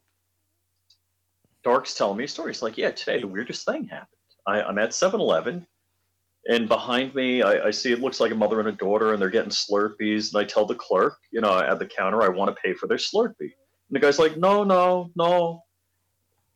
[1.62, 2.50] Dark's telling me a story.
[2.50, 4.08] He's like, yeah, today the weirdest thing happened.
[4.46, 5.66] I, I'm at 7 Eleven
[6.48, 9.20] and behind me, I, I see it looks like a mother and a daughter, and
[9.20, 10.32] they're getting Slurpees.
[10.32, 12.86] And I tell the clerk, you know, at the counter, I want to pay for
[12.86, 13.52] their Slurpee.
[13.88, 15.62] And the guy's like, no, no, no.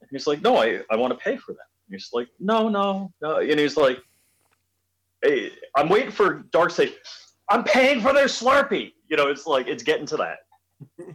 [0.00, 1.64] And he's like, no, I, I want to pay for them.
[1.88, 3.36] And he's like, no, no, no.
[3.36, 3.98] And he's like,
[5.22, 6.94] hey, I'm waiting for Dark to say,
[7.50, 8.92] I'm paying for their Slurpee.
[9.08, 10.38] You know, it's like, it's getting to that.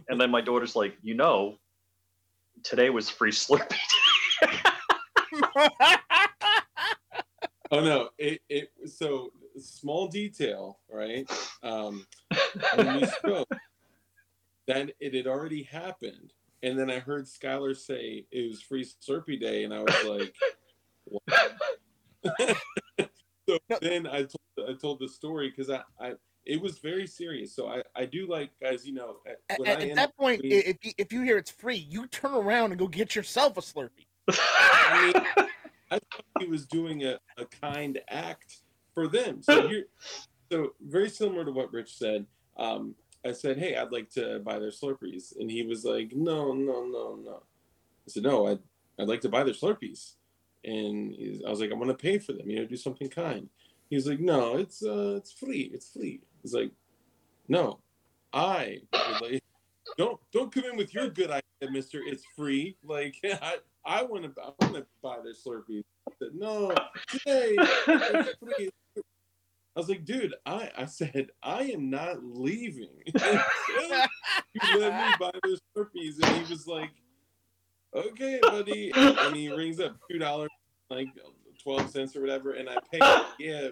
[0.08, 1.56] and then my daughter's like, you know,
[2.62, 3.76] today was free Slurpee.
[7.70, 8.08] Oh no!
[8.16, 11.30] It it so small detail, right?
[11.62, 12.06] Um,
[12.74, 13.48] when we spoke,
[14.68, 19.40] then it had already happened, and then I heard Skylar say it was Free Slurpee
[19.40, 20.34] Day, and I was like,
[21.04, 22.56] what?
[23.48, 26.12] so then I told I told the story because I, I
[26.44, 27.54] it was very serious.
[27.56, 29.16] So I I do like guys, you know,
[29.48, 31.86] At, when at- I at that point, being- if you, if you hear it's free,
[31.88, 34.06] you turn around and go get yourself a Slurpee.
[34.28, 35.46] I mean,
[35.90, 38.58] I thought he was doing a, a kind act
[38.92, 39.42] for them.
[39.42, 39.86] So here,
[40.52, 42.26] so very similar to what Rich said.
[42.58, 46.52] Um, I said, "Hey, I'd like to buy their Slurpees," and he was like, "No,
[46.52, 47.42] no, no, no."
[48.06, 48.60] I said, "No, I'd
[48.98, 50.14] I'd like to buy their Slurpees,"
[50.64, 52.48] and he's, I was like, "I want to pay for them.
[52.48, 53.48] You know, do something kind."
[53.90, 55.70] He was like, "No, it's uh, it's free.
[55.72, 56.72] It's free." He's like,
[57.48, 57.80] "No,
[58.32, 58.80] I
[59.20, 59.42] like."
[59.96, 62.00] Don't don't come in with your good idea, Mister.
[62.04, 62.76] It's free.
[62.84, 65.82] Like I, I want to I want to buy their Slurpees.
[66.08, 66.74] I said, no,
[67.08, 68.70] today it's free.
[69.78, 72.90] I was like, dude, I I said I am not leaving.
[73.14, 73.20] you
[74.76, 76.90] let me buy those Slurpees, and he was like,
[77.94, 80.50] okay, buddy, and he rings up two dollars,
[80.90, 81.06] like
[81.62, 82.98] twelve cents or whatever, and I pay.
[83.38, 83.68] Yeah,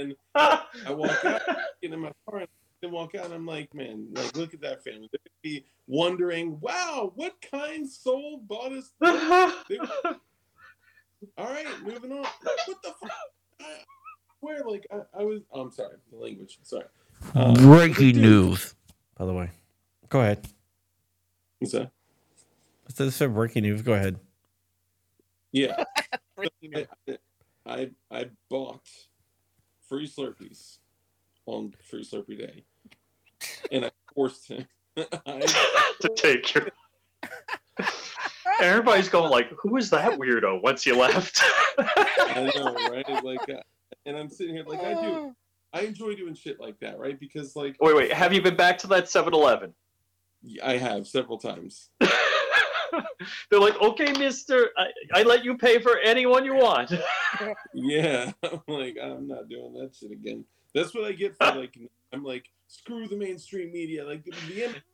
[0.00, 1.42] and I walk out,
[1.80, 2.48] get in my car, and
[2.82, 3.26] then walk out.
[3.26, 5.08] And I'm like, man, like look at that family.
[5.12, 8.90] They're gonna be wondering, wow, what kind soul bought us?
[11.38, 12.26] All right, moving on.
[12.42, 13.12] What the fuck?
[13.60, 13.76] I
[14.46, 15.42] swear, like I, I was.
[15.52, 16.58] Oh, I'm sorry, the language.
[16.62, 16.84] Sorry.
[17.34, 18.74] Um, Breaking dude, news.
[19.16, 19.50] By the way,
[20.08, 20.46] go ahead.
[21.58, 21.90] what's that?
[22.96, 23.82] This is breaking news.
[23.82, 24.18] Go ahead.
[25.52, 25.84] Yeah,
[26.38, 26.86] I,
[27.66, 28.88] I I bought
[29.88, 30.78] free Slurpees
[31.46, 32.64] on Free Slurpee Day,
[33.72, 34.66] and I forced him.
[35.26, 35.40] I,
[36.00, 36.68] to take your.
[38.60, 41.42] Everybody's going like, "Who is that weirdo?" Once you left.
[41.78, 43.24] I know, right?
[43.24, 43.60] Like, uh,
[44.06, 45.00] and I'm sitting here like I do.
[45.00, 45.34] Oh.
[45.72, 47.18] I enjoy doing shit like that, right?
[47.18, 48.12] Because like wait, wait.
[48.12, 49.74] Have you been back to that 7-Eleven?
[50.62, 51.90] I have several times.
[53.50, 56.92] They're like, "Okay, Mister, I, I let you pay for anyone you want."
[57.74, 60.46] Yeah, I'm like, I'm not doing that shit again.
[60.74, 61.78] That's what I get for like,
[62.12, 64.06] I'm like, screw the mainstream media.
[64.06, 64.30] Like, the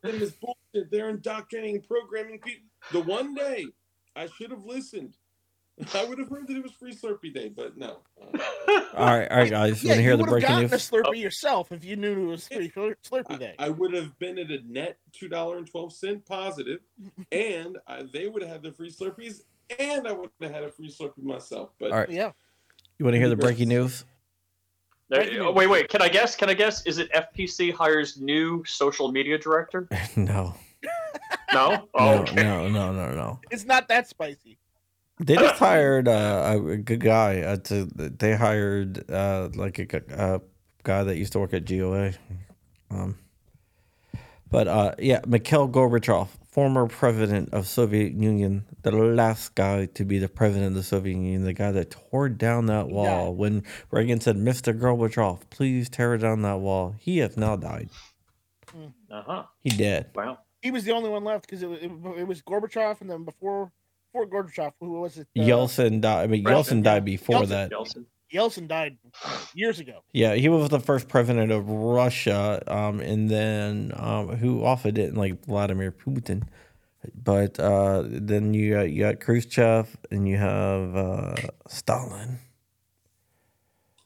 [0.05, 0.90] MSM is bullshit.
[0.90, 2.66] They're indoctrinating programming people.
[2.90, 3.66] The one day
[4.16, 5.16] I should have listened,
[5.94, 7.98] I would have heard that it was Free Slurpee Day, but no.
[8.20, 8.38] Uh,
[8.94, 9.82] All right, all right, guys.
[9.82, 10.90] You yeah, want to hear you the would have breaking gotten a news?
[10.90, 13.54] Slurpee yourself if you knew it was free Slur- Slurpee Day.
[13.58, 16.80] I would have been at a net two dollar and twelve cent positive,
[17.32, 19.40] and I, they would have had the free Slurpees,
[19.78, 21.70] and I would have had a free Slurpee myself.
[21.80, 22.11] But All right.
[22.11, 22.32] yeah.
[22.98, 24.04] You want to hear the breaking news?
[25.11, 25.88] Uh, wait, wait.
[25.88, 26.37] Can I guess?
[26.37, 26.87] Can I guess?
[26.87, 29.88] Is it FPC hires new social media director?
[30.16, 30.54] no.
[31.52, 31.88] No.
[31.94, 32.35] Oh, No, okay.
[32.42, 33.40] no, no, no, no.
[33.50, 34.58] It's not that spicy.
[35.20, 37.42] They just hired uh, a good guy.
[37.42, 40.40] Uh, to, they hired uh, like a, a
[40.83, 42.12] guy that used to work at GOA.
[42.90, 43.18] Um,
[44.51, 50.18] but uh, yeah, Mikhail Gorbachev, former president of Soviet Union, the last guy to be
[50.18, 53.29] the president of the Soviet Union, the guy that tore down that wall Yeah.
[53.29, 54.79] when Reagan said, "Mr.
[54.79, 57.88] Gorbachev, please tear down that wall." He has now died.
[59.11, 59.42] Uh huh.
[59.61, 60.11] He dead.
[60.14, 60.38] Wow.
[60.62, 63.25] He was the only one left because it, was- it, it was Gorbachev, and then
[63.25, 63.70] before
[64.12, 65.27] before Gorbachev, who was it?
[65.37, 66.25] Uh, Yeltsin died.
[66.25, 67.48] I mean, Right, Yeltsin died before Yeltsin.
[67.48, 67.70] that.
[67.70, 68.05] Yeltsin.
[68.33, 68.96] Yeltsin died
[69.55, 70.03] years ago.
[70.12, 75.16] Yeah, he was the first president of Russia, um, and then um, who also didn't
[75.16, 76.44] like Vladimir Putin.
[77.14, 81.35] But uh, then you got you got Khrushchev and you have uh,
[81.68, 82.38] Stalin.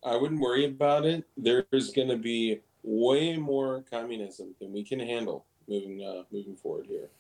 [0.03, 1.25] I wouldn't worry about it.
[1.37, 6.87] There's going to be way more communism than we can handle moving uh, moving forward
[6.87, 7.11] here.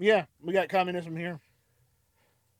[0.00, 1.38] Yeah, we got communism here.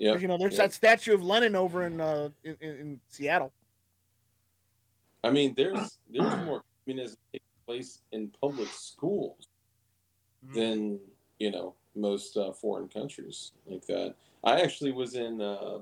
[0.00, 0.62] Yeah, You know, there's Yeah.
[0.62, 3.52] that statue of Lenin over in uh in, in, Seattle.
[5.22, 9.48] I mean, there's there's more communism taking place in public schools
[10.54, 10.98] than
[11.38, 14.14] you know most uh, foreign countries like that.
[14.42, 15.80] I actually was in uh,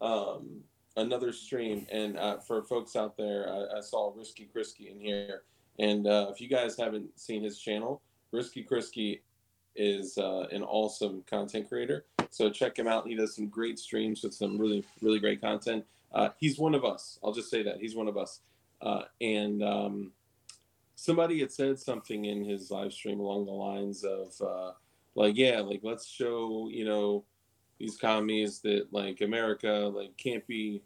[0.00, 0.64] um,
[0.96, 5.42] another stream, and uh, for folks out there, I, I saw Risky Krisky in here,
[5.78, 9.20] and uh, if you guys haven't seen his channel, Risky Krisky
[9.76, 12.06] is uh, an awesome content creator.
[12.32, 13.06] So check him out.
[13.06, 15.84] He does some great streams with some really really great content.
[16.12, 17.18] Uh, he's one of us.
[17.22, 18.40] I'll just say that he's one of us.
[18.82, 20.12] uh, and um,
[20.96, 24.72] somebody had said something in his live stream along the lines of uh,
[25.14, 27.24] like, yeah, like let's show you know
[27.78, 30.82] these commies that like America like can't be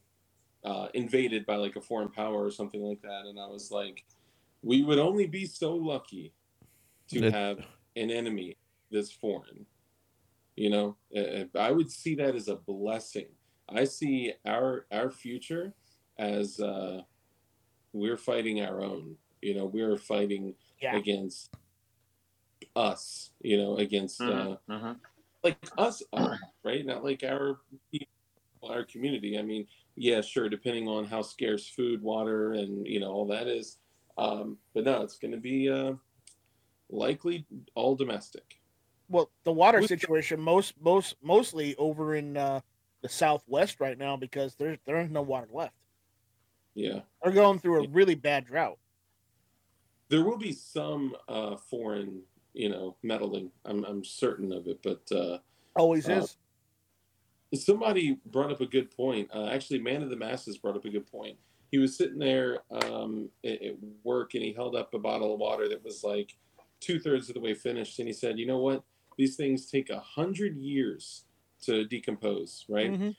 [0.65, 4.05] uh, invaded by like a foreign power or something like that, and I was like,
[4.63, 6.33] we would only be so lucky
[7.09, 7.59] to have
[7.95, 8.57] an enemy
[8.91, 9.65] this foreign.
[10.57, 13.29] You know, Uh, I would see that as a blessing.
[13.69, 15.75] I see our our future
[16.19, 17.03] as uh,
[17.93, 19.17] we're fighting our own.
[19.43, 20.97] You know, we're fighting Yeah.
[20.97, 21.51] against
[22.75, 23.33] us.
[23.41, 25.01] You know, against uh, Mhm, mhm.
[25.45, 26.85] like us, uh, right?
[26.85, 27.61] Not like our
[28.63, 29.39] our community.
[29.39, 33.47] I mean, yeah, sure, depending on how scarce food, water, and you know all that
[33.47, 33.79] is.
[34.19, 35.95] Um, but no, it's going to be uh,
[36.89, 38.59] likely all domestic.
[39.09, 42.61] Well, the water situation most most mostly over in uh,
[43.03, 45.75] the southwest right now because there's there is no water left.
[46.75, 48.79] Yeah, They're going through a really bad drought.
[50.11, 52.21] there will be some uh, foreign,
[52.53, 53.51] you know, meddling.
[53.65, 55.03] I'm I'm certain of it, but.
[55.11, 55.39] Uh,
[55.75, 56.27] Always Uh,
[57.53, 57.65] is.
[57.65, 59.29] somebody brought up a good point.
[59.35, 61.37] Uh, actually, Man of the Masses brought up a good point.
[61.71, 65.41] He was sitting there um, at, at work and he held up a bottle of
[65.41, 66.35] water that was like
[66.81, 68.83] two thirds of the way finished, and he said, "You know what?
[69.17, 71.25] These things take a hundred years
[71.63, 72.93] to decompose, right?
[72.93, 73.17] Mhm.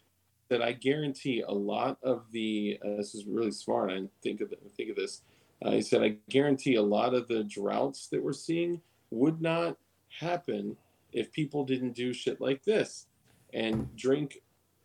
[0.50, 3.92] That I guarantee a lot of the uh, this is really smart.
[3.92, 5.22] I think of think of this.
[5.62, 9.78] Uh, he said, I guarantee a lot of the droughts that we're seeing would not
[10.20, 10.78] happen
[11.12, 13.08] if people didn't do shit like this
[13.54, 14.42] and drink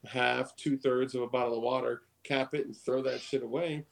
[0.07, 3.85] half, two thirds of a bottle of water, cap it, and throw that shit away.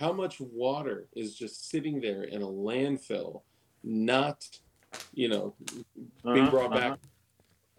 [0.00, 3.42] How much water is just sitting there in a landfill,
[3.84, 4.48] not,
[5.14, 5.54] you know,
[6.24, 6.98] being Uh-huh, brought back?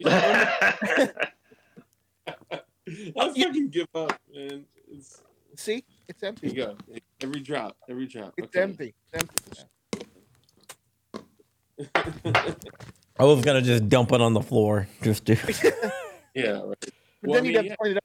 [0.05, 1.07] uh-huh.
[3.17, 4.65] I fucking give up, man.
[4.91, 5.21] It's,
[5.55, 6.47] See, it's here empty.
[6.49, 6.77] you go.
[7.21, 8.33] Every drop, every drop.
[8.37, 8.61] It's Okay.
[8.61, 8.93] empty.
[9.13, 9.63] It's empty.
[13.19, 15.35] I was gonna just dump it on the floor, just to.
[16.35, 16.75] yeah, right.
[16.79, 16.91] But
[17.23, 17.71] Well, then I you'd mean, have yeah.
[17.71, 18.03] to point it out.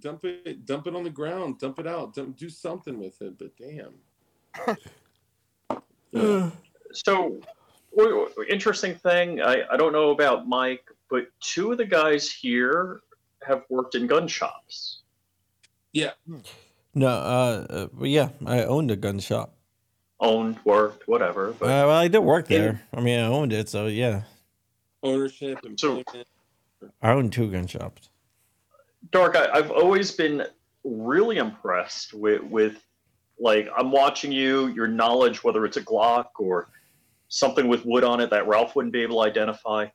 [0.00, 3.36] dump it dump it on the ground dump it out dump, do something with it
[3.36, 3.94] but damn
[6.12, 6.50] Yeah.
[6.92, 7.40] So,
[7.96, 9.40] w- w- interesting thing.
[9.42, 13.00] I, I don't know about Mike, but two of the guys here
[13.46, 15.02] have worked in gun shops.
[15.92, 16.12] Yeah.
[16.94, 19.54] No, uh, uh, but yeah, I owned a gun shop.
[20.20, 21.50] Owned, worked, whatever.
[21.50, 22.82] Uh, well, I did work In- there.
[22.92, 24.22] I mean, I owned it, so yeah,
[25.02, 26.02] ownership So-
[27.02, 28.10] I owned two gun shops.
[29.10, 30.44] Dark, I, I've always been
[30.84, 32.82] really impressed with, with,
[33.40, 36.68] like, I'm watching you, your knowledge, whether it's a Glock or
[37.28, 39.86] something with wood on it that Ralph wouldn't be able to identify.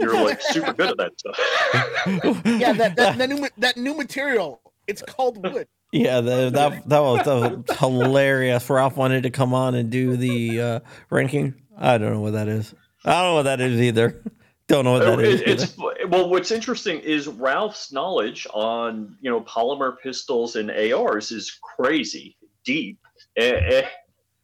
[0.00, 2.42] You're like super good at that stuff.
[2.60, 4.60] Yeah, that that, that new that new material.
[4.86, 5.66] It's called wood.
[5.92, 8.68] Yeah, that that, that, was, that was hilarious.
[8.70, 11.54] Ralph wanted to come on and do the uh, ranking.
[11.76, 12.74] I don't know what that is.
[13.04, 14.22] I don't know what that is either.
[14.68, 15.42] Don't know what that is.
[15.42, 16.28] It- it's well.
[16.28, 22.98] What's interesting is Ralph's knowledge on you know polymer pistols and ARs is crazy deep.
[23.36, 23.88] Eh, eh,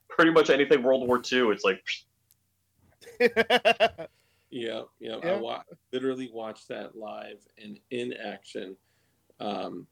[0.09, 1.83] pretty much anything World War II, it's like
[4.51, 5.39] yeah yeah, i Yeah.
[5.39, 8.77] wa- literally watched that live and in action
[9.41, 9.87] um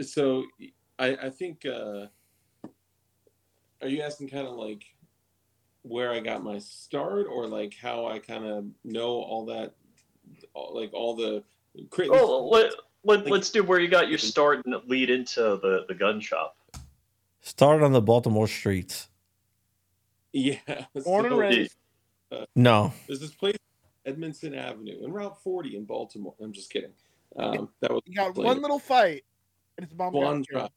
[0.00, 0.44] so
[0.98, 2.06] i i think uh
[3.82, 4.84] are you asking kind of like
[5.82, 9.74] where i got my start or like how i kind of know all that
[10.72, 11.42] like all the
[11.90, 12.72] cra- oh let,
[13.04, 16.56] let, let's do where you got your start and lead into the the gun shop.
[17.42, 19.08] Start on the Baltimore streets.
[20.32, 20.56] yeah
[21.04, 21.34] Born and
[21.68, 21.74] so-
[22.56, 23.56] No, There's this place,
[24.06, 26.34] Edmondson Avenue, and Route 40 in Baltimore.
[26.40, 26.92] I'm just kidding.
[27.36, 29.24] Um, that was You got one little fight,
[29.76, 30.72] and it's bomb one drop,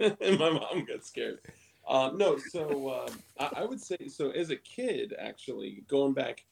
[0.00, 1.40] and my mom got scared.
[1.86, 4.30] Uh, no, so um, I, I would say so.
[4.30, 6.44] As a kid, actually, going back,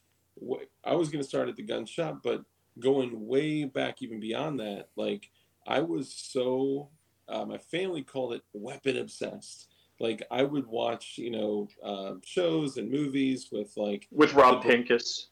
[0.83, 2.43] I was going to start at the gun shop, but
[2.79, 5.29] going way back, even beyond that, like
[5.67, 6.89] I was so.
[7.27, 9.67] Uh, my family called it weapon obsessed.
[9.99, 15.27] Like I would watch, you know, uh, shows and movies with like With Rob Pincus.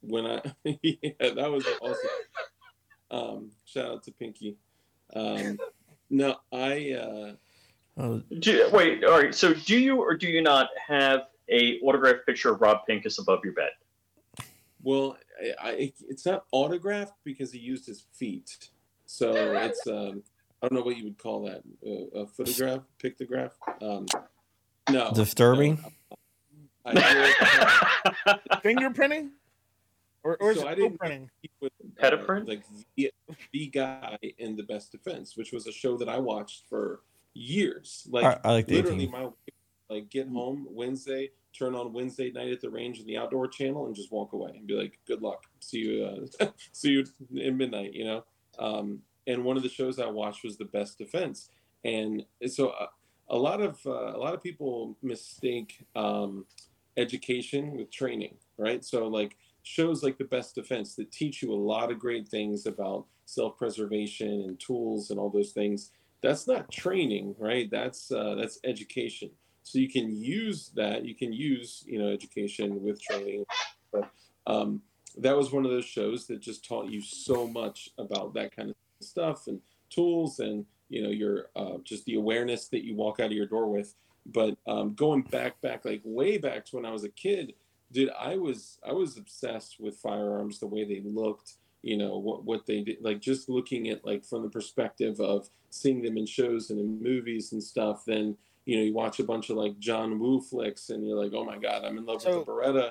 [0.00, 0.42] when I
[0.82, 2.10] yeah, that was awesome.
[3.10, 4.56] Um, shout out to Pinky.
[5.14, 5.58] Um,
[6.10, 7.32] no, I uh,
[8.00, 9.34] Uh, Do wait, all right.
[9.34, 13.40] So do you or do you not have a autographed picture of Rob Pincus above
[13.44, 13.70] your bed?
[14.82, 15.16] well,
[15.60, 18.68] I, I it's not autographed because he used his feet,
[19.06, 20.22] so it's um,
[20.64, 23.50] I don't know what you would call that uh, a photograph, pictograph.
[23.82, 24.06] Um,
[24.90, 25.78] no, disturbing.
[26.10, 26.16] no.
[26.86, 29.30] I did have- Fingerprinting,
[30.22, 31.30] or or is So it I didn't- printing?
[31.42, 31.70] he was,
[32.02, 32.48] Pediprint?
[32.48, 32.62] like
[32.96, 33.10] the,
[33.52, 37.00] the guy in the Best Defense, which was a show that I watched for
[37.34, 38.06] years.
[38.10, 39.10] Like I, I like the literally 18.
[39.10, 39.28] my
[39.90, 43.86] like get home Wednesday, turn on Wednesday night at the range in the outdoor channel,
[43.86, 47.04] and just walk away and be like, "Good luck, see you, uh, see you
[47.38, 48.24] in midnight." You know.
[48.58, 51.50] Um, and one of the shows I watched was The Best Defense,
[51.84, 52.86] and so uh,
[53.28, 56.46] a lot of uh, a lot of people mistake um,
[56.96, 58.84] education with training, right?
[58.84, 62.66] So like shows like The Best Defense that teach you a lot of great things
[62.66, 65.90] about self-preservation and tools and all those things.
[66.22, 67.70] That's not training, right?
[67.70, 69.30] That's uh, that's education.
[69.62, 71.04] So you can use that.
[71.04, 73.44] You can use you know education with training,
[73.92, 74.10] but
[74.46, 74.82] um,
[75.18, 78.70] that was one of those shows that just taught you so much about that kind
[78.70, 83.20] of stuff and tools and you know your uh, just the awareness that you walk
[83.20, 83.94] out of your door with.
[84.26, 87.54] But um, going back, back like way back to when I was a kid,
[87.92, 92.44] dude, I was I was obsessed with firearms, the way they looked, you know what
[92.44, 96.24] what they did, like just looking at like from the perspective of seeing them in
[96.26, 98.04] shows and in movies and stuff.
[98.06, 101.32] Then you know you watch a bunch of like John Woo flicks, and you're like,
[101.34, 102.90] oh my god, I'm in love So- with the Beretta.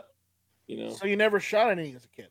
[0.68, 2.30] You know, So you never shot any as a kid.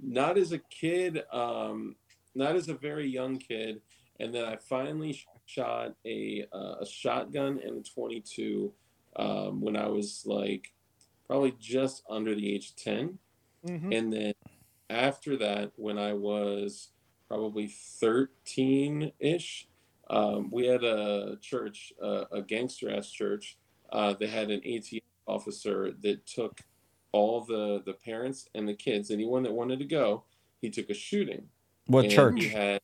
[0.00, 1.94] not as a kid, um,
[2.34, 3.80] not as a very young kid,
[4.20, 8.72] and then I finally shot a uh, a shotgun and a 22
[9.16, 10.72] um, when I was like
[11.26, 13.18] probably just under the age of 10,
[13.66, 13.92] Mm-hmm.
[13.92, 14.32] and then
[14.90, 16.88] after that, when I was
[17.28, 19.68] probably 13 ish,
[20.10, 23.56] um, we had a church, uh, a gangster ass church.
[23.92, 26.60] Uh, they had an ATF officer that took
[27.12, 30.24] all the the parents and the kids, anyone that wanted to go.
[30.60, 31.48] He took a shooting.
[31.86, 32.40] What and church?
[32.42, 32.80] He had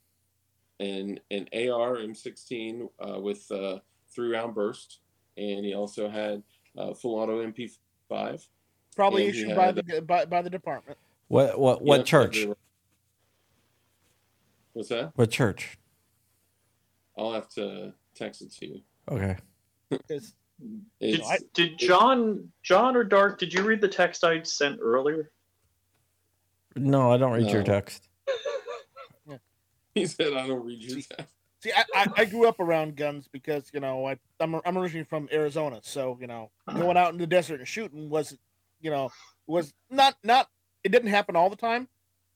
[0.81, 3.79] an an AR M16 uh, with uh,
[4.13, 5.01] three round burst,
[5.37, 6.43] and he also had
[6.77, 8.47] uh, full auto MP5.
[8.97, 10.99] Probably And he issued by had- the by, by the department.
[11.29, 12.47] What what what Yeah, church?
[14.73, 15.13] What's that?
[15.15, 15.79] What church?
[17.17, 18.81] I'll have to text it to you.
[19.11, 19.37] Okay.
[19.91, 20.35] 'Cause
[21.01, 23.39] Did, It's, did John, John or Dark?
[23.39, 25.31] Did you read the text I sent earlier?
[26.77, 28.08] No, I don't read your text.
[29.99, 31.07] He said, "I don't read your See-
[31.61, 35.05] See, I, I, I grew up around guns because you know I I'm, I'm originally
[35.05, 38.39] from Arizona, so you know going out in the desert and shooting was,
[38.81, 39.11] you know,
[39.49, 40.49] was not not
[40.85, 41.89] it didn't happen all the time,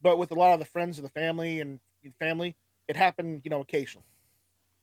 [0.02, 1.78] but with a lot of the friends of the family and
[2.18, 2.56] family,
[2.88, 4.06] it happened you know occasionally.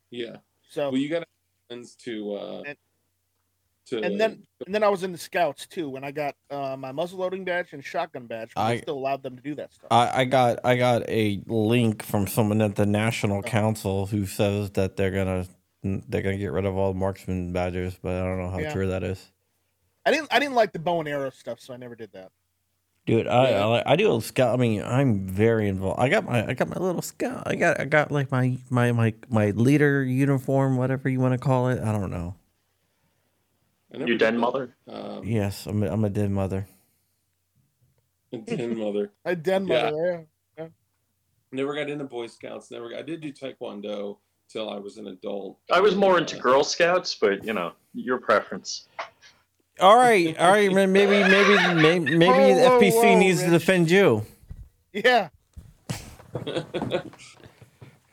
[0.10, 0.38] Yeah.
[0.70, 1.28] So Well, you got
[1.68, 2.78] friends to uh, And-
[3.90, 6.76] to and then and then I was in the scouts too when I got uh,
[6.78, 8.52] my muzzle loading badge and shotgun badge.
[8.56, 9.88] But I- they still allowed them to do that stuff.
[9.92, 14.72] I, I got I got a link from someone at the National Council who says
[14.72, 15.46] that they're gonna
[15.84, 18.74] they're gonna get rid of all marksman badges, but I don't know how Yeah.
[18.74, 19.32] true that is.
[20.06, 22.32] I didn't I didn't like the bow and arrow stuff, so I never did that.
[23.06, 23.68] Dude, I, Yeah.
[23.68, 24.54] I I do a scout.
[24.54, 26.00] I mean, I'm very involved.
[26.00, 27.44] I got my I got my little scout.
[27.48, 31.38] I got I got like my my my my leader uniform, whatever you want to
[31.40, 31.80] call it.
[31.82, 32.36] I don't know.
[33.94, 34.76] I never Your dead mother?
[34.88, 36.68] Um, Yes, I'm a, I'm a dead mother.
[38.46, 39.12] den mother.
[39.26, 39.84] I den Yeah.
[39.90, 40.28] mother.
[40.58, 40.68] Yeah.
[41.52, 42.70] Never got into Boy Scouts.
[42.70, 42.96] Never.
[42.96, 44.18] I did do Taekwondo
[44.50, 45.58] till I was an adult.
[45.72, 48.88] I was more into Girl Scouts, but you know, your preference.
[49.80, 50.92] All right, all right, man.
[50.92, 54.26] Maybe maybe maybe, maybe Whoa, the whoa, FPC whoa, needs to defend you.
[54.94, 55.30] Yeah.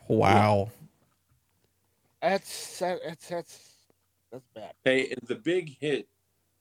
[0.07, 0.71] Wow.
[2.21, 3.66] That's that's that's
[4.37, 4.73] that's bad.
[4.83, 6.07] Hey, and the big hit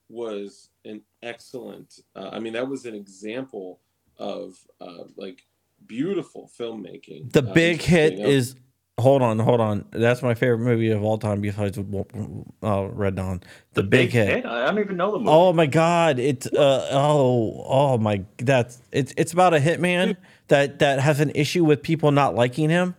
[0.08, 2.00] was an excellent.
[2.14, 3.80] Uh, I mean, that was an example
[4.18, 5.42] of uh, like
[5.86, 7.32] beautiful filmmaking.
[7.32, 8.54] The Uh, big hit you is.
[8.98, 9.84] Hold on, hold on.
[9.90, 13.42] That's my favorite movie of all time besides uh, Red Dawn.
[13.74, 14.46] The, big, hit.
[14.46, 15.30] I don't even know the movie.
[15.30, 16.18] Oh my god!
[16.18, 20.16] It's uh oh oh my that's it's it's about a hitman
[20.48, 22.94] that that has an issue with people not liking him.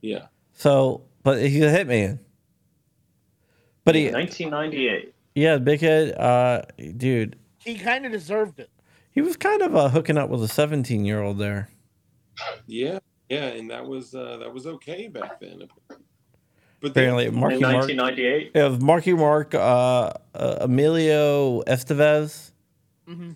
[0.00, 2.20] Yeah, So, but he's a hitman.
[3.86, 5.14] But he 1998.
[5.34, 6.20] yeah, big hit.
[6.20, 6.62] Uh,
[6.98, 8.68] dude, He kind of deserved it.
[9.12, 11.68] he was kind of uh, hooking up with a seventeen year old there.
[12.66, 12.98] yeah,
[13.30, 15.62] yeah, and that was uh, that was okay back then.
[16.80, 17.74] But Apparently, then, Marky In Mark.
[17.88, 18.50] 1998.
[18.54, 22.50] It was Marky Mark, uh, uh, Emilio Estevez.
[23.08, 23.30] Mm-hmm.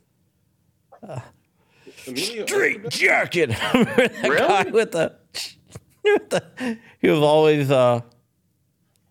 [2.06, 3.48] Emilio Straight Estevez- jacket.
[3.72, 4.36] that Really?
[4.36, 5.14] guy with the,
[6.04, 6.78] with the.
[7.00, 8.00] He was always uh,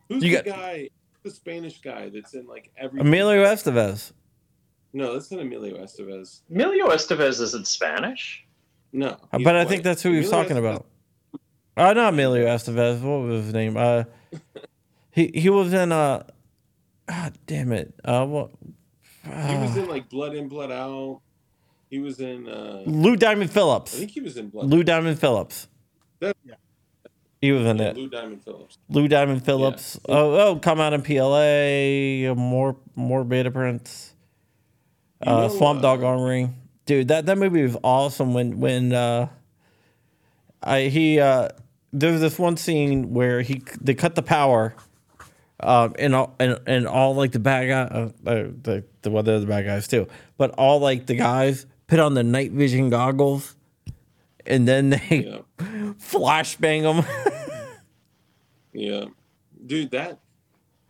[0.10, 0.90] Who's You the got- guy?
[1.24, 3.01] The Spanish guy that's in like every.
[3.01, 4.11] Emilio Estevez.
[4.93, 6.41] No, that's not Emilio Estevez.
[6.49, 8.45] Emilio Estevez isn't Spanish.
[8.91, 10.86] No, he's but I think that's who he was talking Estevez- about.
[11.78, 12.99] Uh, not Emilio Estevez.
[13.01, 13.78] What was his name?
[13.78, 14.05] Uh,
[15.11, 16.24] he he was in uh,
[17.07, 17.93] God damn it.
[18.03, 18.51] Uh, what?
[19.24, 21.22] He was Uh, in like Blood In, Blood Out.
[21.89, 22.47] He was in.
[22.47, 23.95] uh Lou Diamond Phillips.
[23.95, 24.65] I think he was in Blood.
[24.67, 25.67] Lou Diamond Phillips.
[27.42, 27.96] He was in it.
[27.96, 28.78] Lou Diamond Phillips.
[28.90, 29.98] Lou Diamond Phillips.
[30.08, 30.16] Yeah.
[30.16, 32.34] Oh, oh, come out in PLA.
[32.36, 34.14] More, more Beta prints.
[35.26, 36.50] Uh, know, Swamp Dog uh, Armory.
[36.86, 38.34] Dude, that, that movie was awesome.
[38.34, 39.30] When when uh,
[40.64, 41.50] I he uh,
[41.94, 44.76] there was this one scene where he they cut the power.
[45.62, 49.24] Um, and all and, and all like the bad guy, uh, uh, the the well,
[49.24, 52.90] they're the bad guys too, but all like the guys put on the night vision
[52.90, 53.58] goggles,
[54.50, 55.39] and then they Yeah.
[56.00, 57.06] flashbang them.
[58.74, 59.06] Yeah,
[59.66, 60.20] dude, that.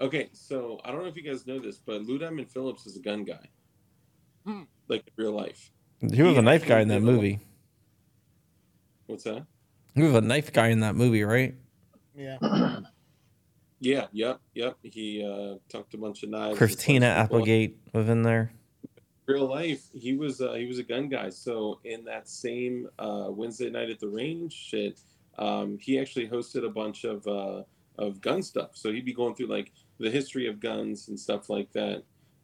[0.02, 2.96] Okay, so I don't know if you guys know this, but Lou Diamond Phillips is
[2.98, 3.46] a gun guy,
[4.46, 4.64] Hmm.
[4.88, 5.72] like in real life.
[6.00, 7.40] He was He a knife guy in that did a movie.
[9.08, 9.46] What's that?
[9.96, 11.56] He was a knife guy in that movie, right?
[12.16, 12.38] Yeah.
[13.82, 14.78] Yeah, yep, yep.
[14.84, 16.58] He uh, tucked a bunch of knives.
[16.58, 17.06] Christina.
[17.08, 18.52] Applegate was in there.
[19.30, 21.30] Real life, he was uh, he was a gun guy.
[21.30, 25.02] So in that same uh, Wednesday night at the range shit,
[25.38, 27.62] um, he actually hosted a bunch of uh,
[28.00, 28.72] of gun stuff.
[28.74, 32.02] So he'd be going through like the history of guns and stuff like that.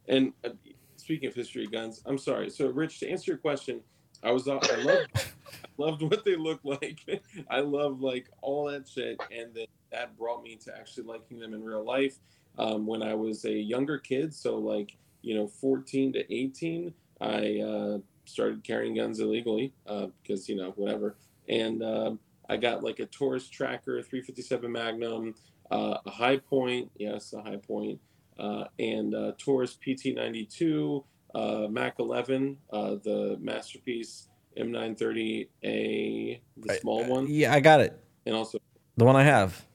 [0.07, 0.49] And uh,
[0.97, 2.51] speaking of history of guns, I'm sorry.
[2.51, 3.81] So Rich, to answer your question,
[4.21, 6.99] I was uh, I loved I loved what they look like.
[7.49, 11.55] I love like all that shit, and then that brought me to actually liking them
[11.55, 12.19] in real life.
[12.59, 14.95] Um, when I was a younger kid, so like
[15.25, 20.71] you know, 14 to 18, I uh, started carrying guns illegally uh, because you know
[20.75, 21.15] whatever,
[21.49, 25.33] and um I got like a Taurus Tracker 357 Magnum,
[25.71, 27.99] uh, a Hi-Point, yes, a Hi-Point,
[28.37, 31.03] uh, and uh, Taurus PT92,
[31.33, 34.27] uh, Mac 11, uh, the masterpiece
[34.59, 37.99] M930A, the small one, Yeah, I got it.
[38.27, 38.59] and also
[38.97, 39.65] The one I have.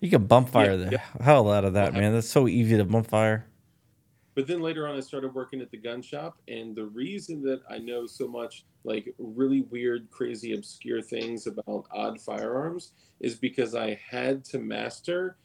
[0.00, 1.24] You can bump fire Yeah, the yeah.
[1.24, 2.12] hell out of that, man.
[2.12, 3.46] That's so easy to bump fire.
[4.40, 7.60] But then later on, I started working at the gun shop, and the reason that
[7.68, 13.74] I know so much, like really weird, crazy, obscure things about odd firearms, is because
[13.74, 15.36] I had to master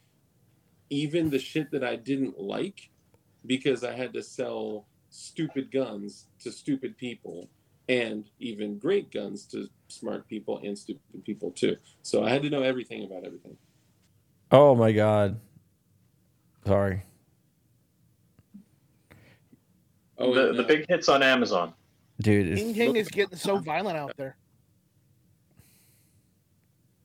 [0.90, 2.90] even the shit that I didn't like,
[3.46, 7.50] because I had to sell stupid guns to stupid people,
[7.90, 11.76] and even great guns to smart people and stupid people too.
[12.02, 13.58] So I had to know everything about everything.
[14.52, 15.38] Oh my god.
[16.66, 17.04] Sorry.
[20.18, 21.74] Oh, the, and, the uh, big hits on Amazon.
[22.22, 24.38] Dude, King King is getting so violent out there.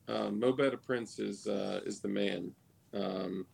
[0.07, 2.51] um, Mobetta Prince is uh, is the man.
[2.93, 3.45] Um,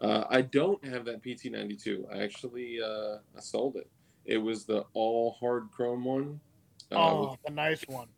[0.00, 2.04] uh, I don't have that PT92.
[2.14, 3.88] I actually uh, I sold it.
[4.26, 6.40] It was the all hard chrome one.
[6.92, 8.08] Uh, Oh, the nice one.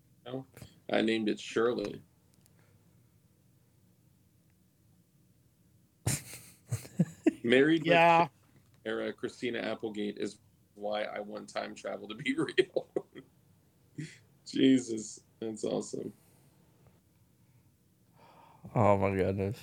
[0.92, 2.00] I named it Shirley.
[7.44, 8.28] Married Yeah.
[8.84, 10.38] era Christina Applegate is
[10.76, 12.86] why I want time travel to be real.
[14.46, 16.12] Jesus, that's awesome.
[18.74, 19.58] oh my goodness.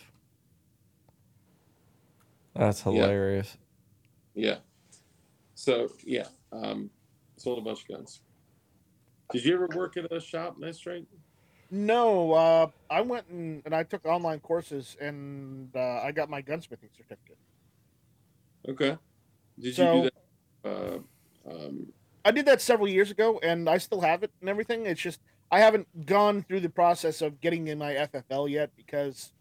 [2.56, 3.58] That's hilarious.
[4.36, 4.58] Yeah.
[5.56, 6.90] So yeah, um,
[7.38, 8.22] sold a bunch of guns.
[9.32, 11.06] Did you ever work at a shop, Nice Strike?
[11.72, 16.42] No, uh, I went and, and I took online courses and uh, I got my
[16.42, 17.38] gunsmithing certificate.
[18.70, 18.98] Okay.
[19.60, 20.14] Did So- you do that?
[20.64, 20.98] Uh,
[21.50, 21.88] um,
[22.26, 24.86] I did that several years ago and I still have it and everything.
[24.86, 25.20] It's just
[25.52, 29.34] I haven't gone through the process of getting in my FFL yet because,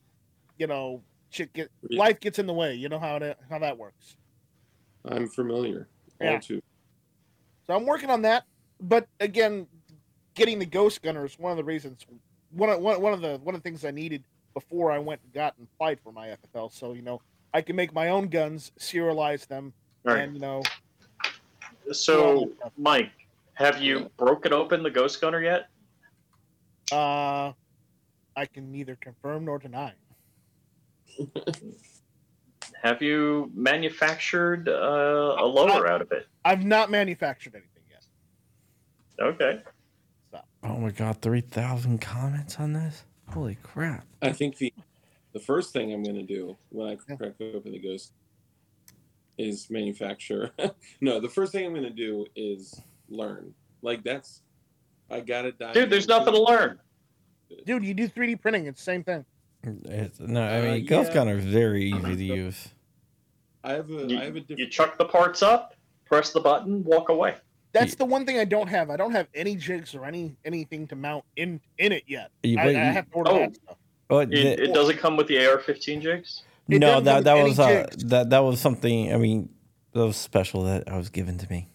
[0.59, 1.99] you know, shit get Yeah.
[1.99, 2.75] life gets in the way.
[2.75, 4.17] You know how that how that works.
[5.05, 5.89] I'm familiar.
[6.21, 6.39] Yeah.
[6.39, 6.63] too.
[7.67, 8.45] So I'm working on that.
[8.81, 9.67] But again,
[10.35, 12.05] getting the ghost gunner is one of the reasons.
[12.51, 15.21] One of one, one of the one of the things I needed before I went
[15.23, 16.73] and got and applied for my FFL.
[16.73, 17.23] So you know,
[17.55, 19.73] I can make my own guns, serialize them,
[20.05, 20.21] right.
[20.21, 20.63] and you know,
[21.91, 23.11] So, Mike,
[23.55, 25.69] have you broken open the Ghost Gunner yet?
[26.93, 27.53] uh,
[28.37, 29.93] I can neither confirm nor deny.
[32.83, 36.27] Have you manufactured uh, a lower out of it?
[36.45, 38.05] I've not manufactured anything yet.
[39.21, 39.63] Okay.
[40.65, 43.05] Oh my god, 3,000 comments on this?
[43.29, 44.05] Holy crap.
[44.21, 44.73] I think the
[45.33, 48.13] the first thing I'm going to do when I crack open the ghost
[49.39, 50.51] is manufacture.
[51.01, 53.55] no, the first thing I'm going to do is learn.
[53.83, 54.43] Like that's
[55.11, 55.73] I got to die.
[55.73, 56.79] Dude, there's nothing to learn.
[57.67, 59.25] Dude, you do 3D printing, it's the same thing.
[59.85, 61.15] It's, no, I Uh, mean, Ghost yeah.
[61.15, 62.69] Gunner is very easy to use.
[63.63, 65.75] I have a You, I have a you chuck the parts up,
[66.05, 67.37] press the button, walk away.
[67.73, 68.91] That's Ye- the one thing I don't have.
[68.91, 72.31] I don't have any jigs or any anything to mount in in it yet.
[72.43, 73.39] You- I, but I have to order Oh.
[73.39, 73.77] that stuff.
[74.09, 76.43] But It, the- it doesn't come with the AR-15 jigs.
[76.69, 79.13] It no, that that was uh, that that was something.
[79.13, 79.49] I mean,
[79.93, 81.69] that was special that I was given to me.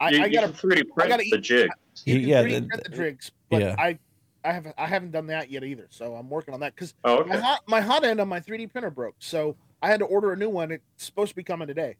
[0.00, 1.70] I, you, I gotta pretty 3D gotta the eat- jig.
[2.04, 3.74] you Yeah, can the- 3D print the jigs, but yeah.
[3.78, 3.98] I
[4.44, 5.88] I haven't I haven't done that yet either.
[5.90, 8.70] So I'm working on that because Oh, my hot my hot end on my 3D
[8.70, 9.16] printer broke.
[9.18, 10.70] So I had to order a new one.
[10.70, 11.96] It's supposed to be coming today.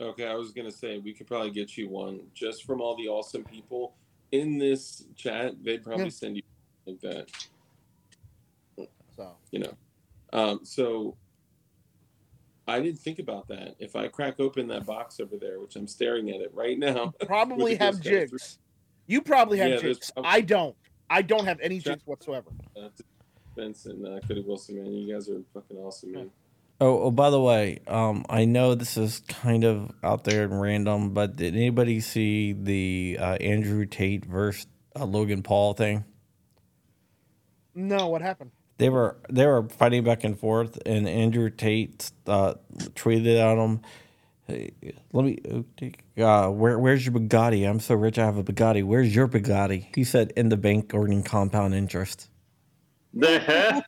[0.00, 3.08] Okay, I was gonna say we could probably get you one just from all the
[3.08, 3.96] awesome people
[4.30, 5.54] in this chat.
[5.64, 6.10] They'd probably Yeah.
[6.10, 6.42] send you
[6.86, 7.28] like that,
[9.16, 9.72] So you know.
[10.32, 11.16] Um, so
[12.66, 13.76] I didn't think about that.
[13.78, 17.14] If I crack open that box over there, which I'm staring at it right now,
[17.26, 18.58] probably have Ghost Gunner jigs.
[19.06, 20.10] You probably have Yeah, jigs.
[20.10, 20.76] probably- I don't.
[21.10, 21.94] I don't have any Check.
[21.94, 22.50] jigs whatsoever.
[22.76, 22.88] uh,
[23.56, 26.30] Vince and uh, Cody Wilson, man, you guys are fucking awesome, man.
[26.80, 30.60] Oh, oh, by the way, um, I know this is kind of out there and
[30.60, 36.04] random, but did anybody see the uh, Andrew Tate versus uh, Logan Paul thing?
[37.74, 38.52] No, what happened?
[38.78, 42.54] They were they were fighting back and forth, and Andrew Tate uh,
[42.94, 43.80] tweeted at him,
[44.46, 44.70] hey,
[45.12, 45.38] "Let me,
[46.16, 47.68] uh, where where's your Bugatti?
[47.68, 48.84] I'm so rich, I have a Bugatti.
[48.84, 52.30] Where's your Bugatti?" He said, "In the bank earning compound interest."
[53.14, 53.82] That's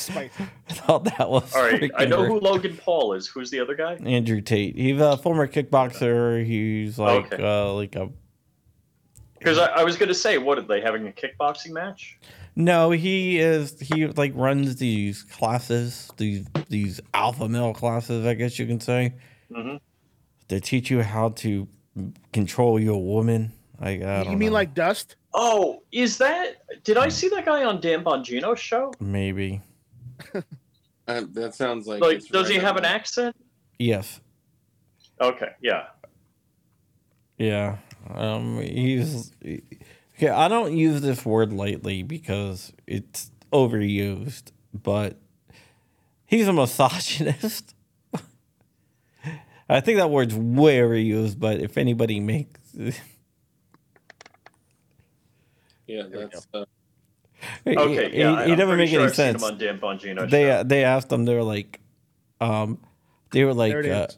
[0.00, 0.44] spicy.
[0.68, 2.28] I thought that was All right, I know great.
[2.32, 3.26] who Logan Paul is.
[3.28, 3.94] Who's the other guy?
[4.04, 4.76] Andrew Tate.
[4.76, 6.44] He's a former kickboxer.
[6.44, 7.42] He's like Okay.
[7.42, 8.10] uh, like a
[9.38, 12.18] Because I, I was going to say, what are they having a kickboxing match?
[12.58, 12.90] No.
[12.90, 18.66] He is he like runs these classes, these these alpha male classes, I guess you
[18.66, 19.14] can say,
[19.54, 19.76] hmm
[20.48, 21.66] to teach you how to
[22.32, 23.52] control your woman.
[23.80, 24.54] Like I don't You mean know.
[24.54, 25.16] like dust?
[25.34, 26.62] Oh, is that?
[26.84, 28.92] Did I see that guy on Dan Bongino's show?
[29.00, 29.60] maybe
[31.06, 32.02] Uh, that sounds like.
[32.02, 33.34] Like, it's does he have up an my- accent?
[33.78, 34.20] yes,
[35.20, 35.84] Okay, yeah.
[37.38, 37.76] yeah.
[38.14, 39.32] Um, he's
[40.18, 40.28] okay.
[40.28, 45.18] I don't use this word lightly because it's overused, but
[46.26, 47.74] he's a misogynist.
[49.68, 52.60] I think that word's way overused, but if anybody makes
[55.86, 56.46] Yeah, that's.
[56.52, 56.64] Uh,
[57.66, 58.44] Okay, he, yeah.
[58.44, 59.42] he I'm pretty make sure any I've seen sense.
[59.42, 60.62] him on Dan Bongino's They show.
[60.64, 61.24] they asked him.
[61.24, 61.80] They were like,
[62.40, 62.78] um,
[63.30, 64.08] they were like, uh,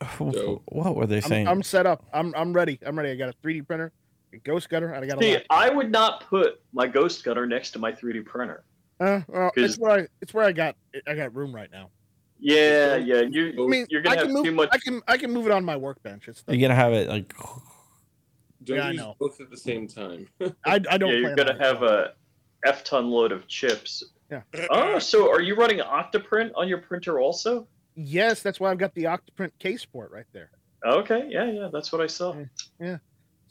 [0.20, 0.60] is.
[0.66, 1.48] What were they I'm, saying?
[1.48, 2.04] I'm set up.
[2.12, 2.78] I'm I'm ready.
[2.84, 3.10] I'm ready.
[3.10, 4.05] I got a 3D printer, a
[4.44, 5.38] ghost gunner, and I got See.
[5.50, 8.64] I would not put my ghost gunner next to my 3D printer.
[9.00, 11.90] Uh, well, it's 'cause- where I it's where I got I got room right now.
[12.38, 13.20] Yeah, yeah.
[13.22, 14.44] You, I mean, you're gonna can have move.
[14.44, 14.68] too much.
[14.72, 16.28] I can I can move it on my workbench.
[16.28, 17.32] It's You're gonna have it like
[18.64, 19.16] don't Yeah, I use know.
[19.18, 20.28] both at the same time.
[20.40, 21.10] I, I don't.
[21.10, 22.14] Yeah, you're gonna on it, have a
[22.64, 24.02] f ton load of chips.
[24.30, 24.42] Yeah.
[24.70, 27.68] Oh, so are you running Octoprint on your printer also?
[27.94, 30.50] Yes, that's why I've got the Octoprint case port right there.
[30.84, 32.34] Okay, yeah, yeah, that's what I saw.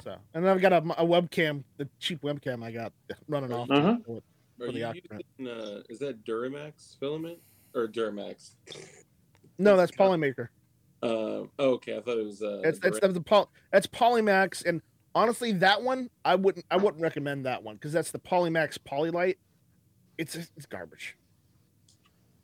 [0.04, 2.93] So, and then I've got a, a webcam, the cheap webcam I got
[3.28, 3.68] running off.
[3.70, 4.24] To it.
[4.58, 4.93] For the you
[5.39, 7.39] using, uh, is that Duramax filament
[7.74, 8.52] or Duramax?
[9.58, 10.50] No, that's Polymaker.
[11.04, 12.41] Uh, oh, okay, I thought it was.
[12.41, 13.14] Uh, That's that's Duramax.
[13.14, 14.82] the poly, that's Polymax, and
[15.14, 19.36] honestly, that one I wouldn't I wouldn't recommend that one because that's the Polymax Polylite.
[20.18, 21.18] It's it's garbage.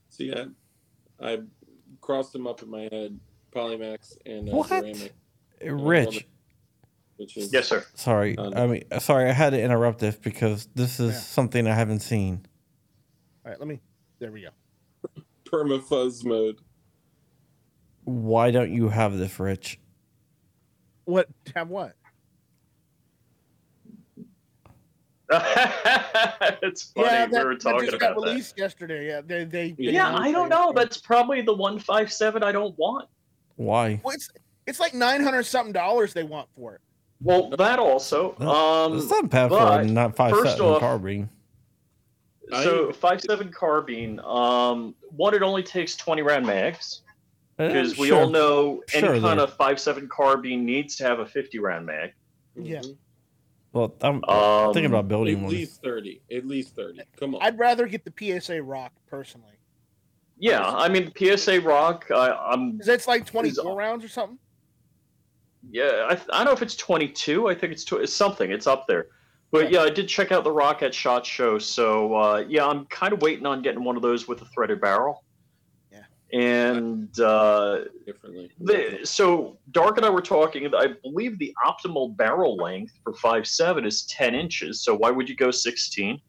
[0.10, 0.48] See, I,
[1.26, 1.40] I
[2.02, 3.20] crossed them up in my head.
[3.56, 4.70] Polymax and uh, What?
[4.70, 5.12] Duramax,
[5.64, 6.28] Rich.
[7.22, 7.86] Which is Yes, sir.
[7.94, 11.20] Sorry, Um, I mean, sorry, I had to interrupt this because this is Yeah.
[11.20, 12.46] something I haven't seen.
[13.46, 13.80] All right, let me.
[14.20, 14.50] There we go.
[15.46, 16.58] perma fuzz mode.
[18.04, 19.80] Why don't you have this, Rich?
[21.06, 21.96] What have what?
[26.62, 27.08] it's funny.
[27.08, 28.30] yeah, we were talking just got about that.
[28.32, 29.08] released yesterday.
[29.08, 29.72] Yeah, they they.
[29.72, 30.66] they Yeah, I don't know.
[30.68, 30.82] yesterday.
[30.82, 33.08] That's probably the one five seven I don't want.
[33.56, 34.02] Why?
[34.04, 34.30] Well, it's
[34.68, 36.82] it's like nine hundred something dollars they want for it.
[37.24, 38.36] Well, that also.
[38.40, 41.30] Um, it's not bad for not five first seven off- carbine.
[42.52, 44.20] so five seven carbine.
[44.22, 47.02] Um, one, it only takes twenty round mags
[47.60, 48.22] Uh, because we sure.
[48.22, 51.86] all know any Sure, kind of five seven carbine needs to have a fifty round
[51.86, 52.14] mag.
[52.56, 52.80] Yeah.
[52.80, 52.98] Mhm.
[53.74, 55.52] Well, I'm Um, thinking about building At one.
[55.52, 56.22] least thirty.
[56.32, 57.02] At least thirty.
[57.18, 57.42] Come on.
[57.42, 59.48] I'd rather get the PSA Rock personally
[60.38, 62.08] Yeah, I mean PSA Rock.
[62.10, 64.40] I, I'm because it's like twenty Is- four rounds or something.
[65.70, 67.48] Yeah, I, I don't know if it's 22.
[67.48, 68.52] I think it's, tw- it's something.
[68.52, 69.08] It's up there.
[69.52, 71.60] But yeah, I did check out the Rock at Shot Show.
[71.60, 74.80] So uh, yeah, I'm kind of waiting on getting one of those with a threaded
[74.80, 75.26] barrel.
[75.92, 76.04] Yeah.
[76.32, 78.50] And uh, differently.
[78.62, 80.74] the, so Dark and I were talking.
[80.74, 84.84] I believe the optimal barrel length for five seven is 10 inches.
[84.84, 86.22] So why would you go 16?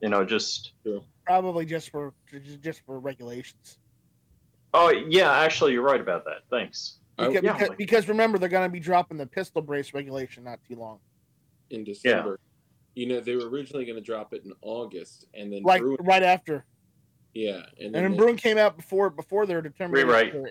[0.00, 0.72] You know, just
[1.24, 2.12] Probably just for
[2.60, 3.78] just for regulations.
[4.74, 6.38] oh yeah, actually you're right about that.
[6.50, 6.98] Thanks.
[7.18, 7.52] I- Because, yeah.
[7.52, 10.98] because, because remember they're going to be dropping the pistol brace regulation not too long.
[11.70, 12.38] in December.
[12.40, 13.02] yeah.
[13.02, 15.96] You know, they were originally going to drop it in August, and then Like Bruen,
[16.00, 16.66] right after,
[17.32, 20.32] yeah, and and then then Bruen came out before before their determination Rewrite.
[20.32, 20.50] for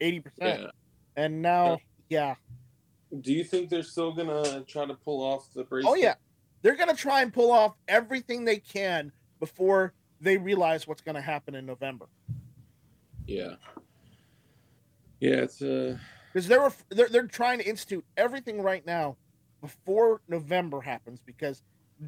[0.00, 0.70] eighty percent, yeah,
[1.14, 1.78] and now
[2.08, 2.34] yeah,
[3.20, 5.84] Do you think they're still gonna try to pull off the brace?
[5.86, 6.14] Oh yeah,
[6.62, 11.54] they're gonna try and pull off everything they can before they realize what's gonna happen
[11.54, 12.08] in November.
[13.28, 13.54] Yeah.
[15.20, 15.96] Yeah, it's uh
[16.32, 19.16] Because they're, they're they're trying to institute everything right now
[19.60, 21.62] before November happens because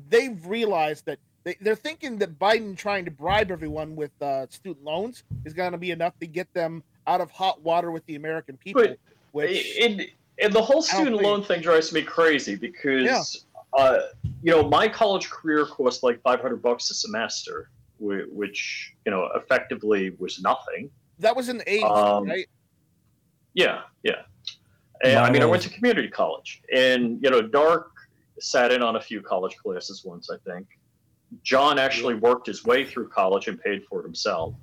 [0.09, 4.85] they've realized that they, they're thinking that Biden trying to bribe everyone with uh, student
[4.85, 8.15] loans is going to be enough to get them out of hot water with the
[8.15, 8.83] American people.
[8.83, 8.99] But
[9.33, 10.07] which and,
[10.41, 13.99] and the whole I don't student think- loan thing drives me crazy because uh,
[14.43, 20.11] you know my college career cost like 500 bucks a semester which you know effectively
[20.19, 22.49] was nothing that was in the 80s, Um, right?
[23.55, 24.23] Yeah yeah
[25.05, 27.91] and, i mean i went to community college and you know dark
[28.39, 30.67] sat in on a few college classes once i think
[31.43, 34.55] john actually worked his way through college and paid for it himself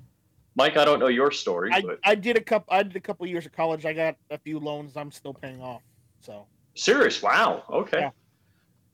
[0.56, 2.74] mike i don't know your story I, but I did a couple.
[2.74, 3.84] I did a couple years of college.
[3.86, 4.96] I got a few loans.
[4.96, 5.82] I'm still paying off.
[6.20, 8.10] So, serious wow okay Yeah.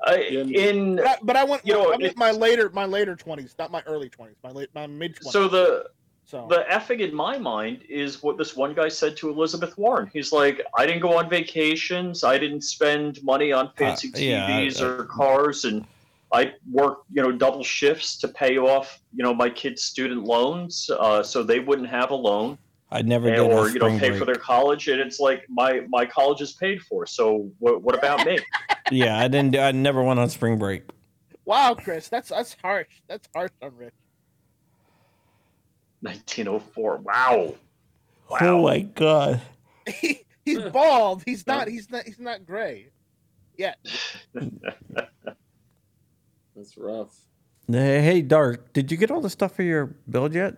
[0.06, 1.66] I, in but I, but I went.
[1.66, 4.34] You know, I went it's- my later my later 20s, not my early 20s.
[4.42, 5.30] My late my mid 20s.
[5.30, 5.86] so the
[6.24, 10.10] so the effing in my mind is what this one guy said to Elizabeth Warren.
[10.12, 12.24] He's like, I didn't go on vacations.
[12.24, 15.86] I didn't spend money on fancy Uh, yeah, TVs I- or cars, and
[16.32, 20.90] I worked, you know, double shifts to pay off, you know, my kids' student loans,
[20.98, 22.58] uh, so they wouldn't have a loan,
[22.90, 24.18] I'd never and, did a or you know, pay break.
[24.18, 24.88] for their college.
[24.88, 27.06] And it's like my my college is paid for.
[27.06, 28.38] So what, what about me?
[28.90, 29.56] yeah, I didn't.
[29.56, 30.84] I never went on spring break.
[31.44, 32.86] wow, Chris, that's that's harsh.
[33.08, 33.94] That's harsh on Rich.
[36.04, 36.98] 1904.
[36.98, 37.54] Wow.
[38.30, 38.38] Wow.
[38.40, 39.40] Oh my god.
[39.86, 41.22] He, he's bald.
[41.26, 41.68] He's not.
[41.68, 42.04] He's not.
[42.04, 42.88] He's not gray.
[43.58, 43.74] Yeah.
[46.56, 47.14] that's rough.
[47.70, 48.72] Hey, hey, Dark.
[48.72, 50.56] Did you get all the stuff for your build yet?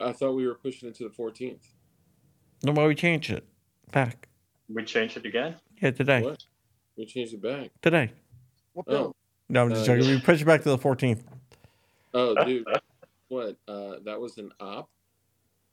[0.00, 1.66] I thought we were pushing it to the fourteenth.
[2.62, 3.44] No, why we changed it
[3.92, 4.28] back?
[4.70, 5.56] we changed it again.
[5.82, 6.22] Yeah, today.
[6.22, 6.42] What?
[6.96, 7.70] We changed it back.
[7.82, 8.12] Today.
[8.72, 9.14] What Oh.
[9.50, 10.08] No, I'm just Uh, joking.
[10.10, 11.22] We pushed it back to the 14th.
[12.14, 12.66] Oh, dude,
[13.28, 13.56] what?
[13.66, 14.88] Uh, that was an op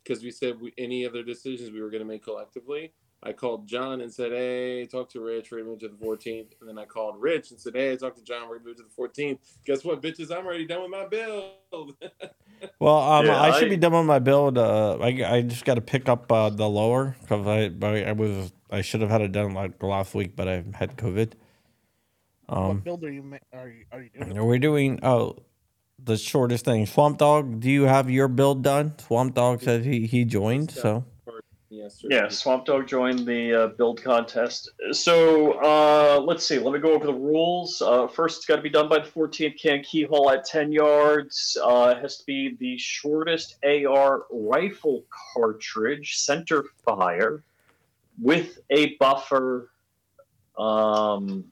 [0.03, 2.93] because we said we, any other decisions we were going to make collectively.
[3.23, 5.49] I called John and said, "Hey, talk to Rich.
[5.49, 8.15] We're gonna move to the 14th." And then I called Rich and said, "Hey, talk
[8.17, 8.47] to John.
[8.47, 10.29] We're gonna move to the 14th." Guess what, bitches?
[10.35, 11.95] I'm already done with my build.
[12.79, 14.57] Well, um, Yeah, I should I- be done with my build.
[14.57, 18.11] Uh, I, I just got to pick up uh, the lower because I, I I
[18.13, 21.33] was I should have had it done like last week, but I had COVID.
[22.47, 24.45] Um, what build are you ma- are you are you doing?
[24.45, 25.35] we're doing oh
[26.05, 26.85] the shortest thing.
[26.85, 28.93] Swamp Dog, do you have your build done?
[28.99, 31.03] Swamp Dog said he he joined, so
[31.67, 32.15] Yesterday.
[32.15, 34.71] Yeah, Swamp Dog joined the uh, build contest.
[34.91, 36.57] So uh, let's see.
[36.57, 37.81] Let me go over the rules.
[37.81, 39.59] Uh, first, it's got to be done by the 14th.
[39.59, 41.57] Can keyhole at 10 yards.
[41.61, 47.43] Uh, it has to be the shortest AR rifle cartridge, center fire,
[48.21, 49.71] with a buffer.
[50.57, 51.45] Um,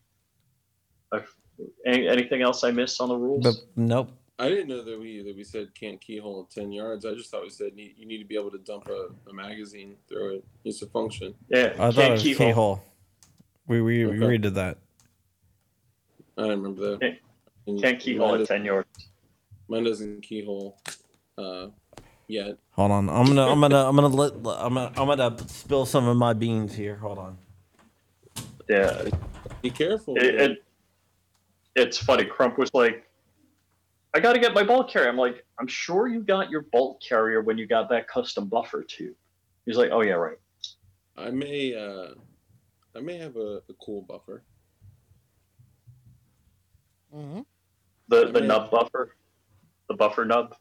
[1.12, 1.22] I-
[1.86, 3.44] anything else I missed on the rules?
[3.44, 4.12] but nope.
[4.44, 7.06] I didn't know that we that we said can't keyhole at 10 yards.
[7.06, 9.34] I just thought we said need, you need to be able to dump a, a
[9.34, 10.44] magazine through it.
[10.66, 11.34] It's a function.
[11.50, 12.48] yeah, I thought it can't was keyhole.
[12.48, 12.84] keyhole.
[13.68, 14.16] We we Okay.
[14.18, 14.78] agreed to that.
[16.38, 17.00] I remember that.
[17.02, 17.20] Can't-
[17.68, 18.89] And Can't keyhole at 10 yards.
[19.70, 20.78] Mine doesn't keyhole
[21.38, 21.68] uh,
[22.28, 22.58] yet.
[22.72, 26.06] Hold on, I'm gonna I'm gonna I'm gonna let I'm gonna I'm gonna spill some
[26.08, 26.98] of my beans here.
[26.98, 27.38] Hold on.
[28.68, 29.08] Yeah,
[29.62, 30.18] Be careful.
[30.18, 30.64] it, it,
[31.76, 32.26] it's funny.
[32.26, 33.06] Crump was like,
[34.14, 37.01] "I got to get my bolt carrier." I'm like, "I'm sure you got your bolt
[37.07, 39.16] carrier when you got that custom buffer too."
[39.66, 40.38] He's like, "Oh yeah, right."
[41.18, 42.14] I may uh,
[42.95, 44.43] I may have a, a cool buffer.
[47.11, 47.41] hmm
[48.07, 49.16] The the mean- nub buffer,
[49.88, 50.55] the buffer nub.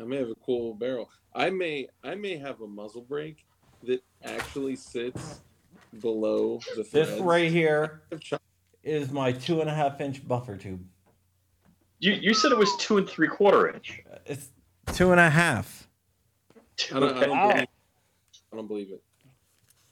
[0.00, 1.08] I may have a cool barrel.
[1.34, 3.44] I may I may have a muzzle brake
[3.84, 5.40] that actually sits
[6.00, 8.40] below the This right here I've tried-
[8.82, 10.84] is my two and a half inch buffer tube.
[12.00, 14.02] You you said it was two and three quarter inch.
[14.26, 14.48] It's
[14.92, 15.88] two and a half.
[16.94, 17.48] I don't, I don't Wow.
[17.52, 17.66] believe
[18.52, 19.02] I don't believe it.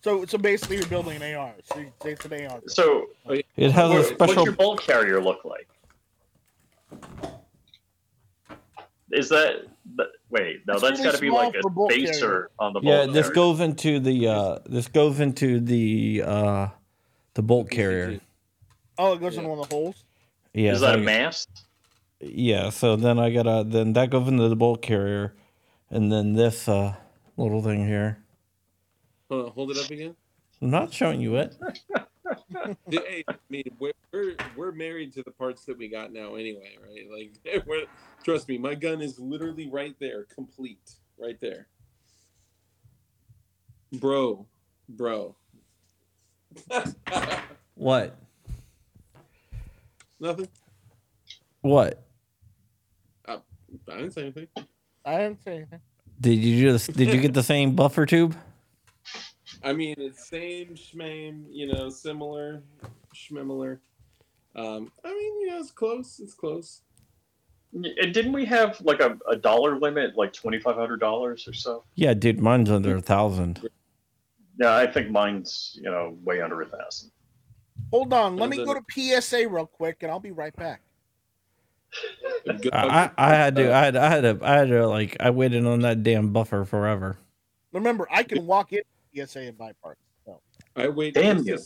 [0.03, 1.53] So so basically you're building an AR.
[1.65, 2.61] So you- it's an AR.
[2.67, 4.45] So It has what, a what's special.
[4.45, 5.69] your bolt carrier look like?
[9.11, 9.67] Is that?
[9.97, 12.19] that wait, no, It's that's really got to be small like a for bolt spacer
[12.21, 12.51] carrier.
[12.59, 13.35] on the bolt Yeah, this carrier.
[13.35, 16.69] goes into the uh this goes into the uh
[17.35, 18.21] the bolt carrier.
[18.99, 19.49] Oh, it goes in Yeah.
[19.51, 20.05] one of the holes.
[20.55, 21.49] Yeah, Is so that a I- mast?
[22.23, 22.70] Yeah.
[22.70, 25.35] So then I gotta then that goes into the bolt carrier,
[25.91, 26.95] and then this uh
[27.37, 28.23] little thing here.
[29.31, 30.14] Hold, on, hold it up again.
[30.61, 31.57] I'm not showing you it.
[32.89, 36.79] Hey, I mean, we're, we're we're married to the parts that we got now, anyway,
[36.81, 37.07] right?
[37.11, 37.85] Like, we're,
[38.23, 41.66] trust me, my gun is literally right there, complete, right there.
[43.93, 44.47] Bro,
[44.89, 45.37] bro,
[47.75, 48.16] What?
[50.20, 50.49] Nothing.
[51.62, 52.03] What?
[53.91, 54.49] I didn't say anything.
[55.05, 55.80] I didn't say anything.
[56.20, 58.37] Did you just did you get the same buffer tube?
[59.64, 62.62] I mean, it's same schmame, you know, similar,
[63.14, 63.78] schmimilar.
[64.55, 66.20] Um, I mean, you know, it's close.
[66.20, 66.83] It's close.
[67.72, 71.55] And didn't we have like a, a dollar limit, like twenty five hundred dollars or
[71.55, 71.85] so?
[71.95, 73.68] Yeah, dude, mine's under a thousand.
[74.61, 77.11] Yeah, I think mine's you know way under a thousand.
[77.91, 78.37] Hold on.
[78.37, 80.83] Let me Sounds go to PSA real quick, and I'll be right back.
[82.47, 83.11] Good I.
[83.16, 85.66] I I had to I had I had to I had to like I waited
[85.66, 87.18] on that damn buffer forever.
[87.72, 88.82] Remember, I can walk in
[89.14, 90.03] PSA and buy parts.
[90.24, 90.40] So.
[90.76, 91.14] I wait.
[91.14, 91.59] Damn you.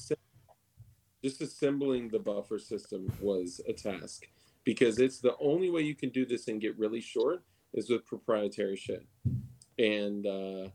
[1.22, 4.26] Just assembling the buffer system was a task
[4.64, 7.42] because it's the only way you can do this and get really short
[7.74, 9.04] is with proprietary shit.
[9.78, 10.68] And uh,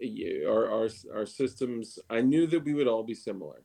[0.00, 1.98] yeah, our our our systems.
[2.08, 3.62] I knew that we would all be similar.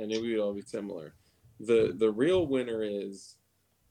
[0.00, 1.14] I knew we would all be similar.
[1.60, 3.36] The The real winner is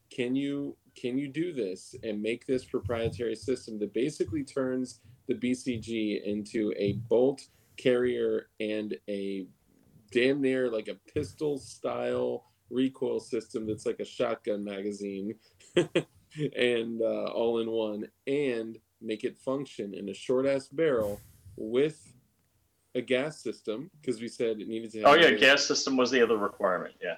[0.09, 5.35] can you can you do this and make this proprietary system that basically turns the
[5.35, 7.41] BCG into a bolt
[7.77, 9.45] carrier and a
[10.11, 15.35] damn near like a pistol style recoil system that's like a shotgun magazine
[15.75, 21.21] and uh, all in one and make it function in a short ass barrel
[21.55, 22.13] with
[22.95, 26.11] a gas system because we said it needed to have Oh yeah, gas system was
[26.11, 26.95] the other requirement.
[27.01, 27.15] Yeah.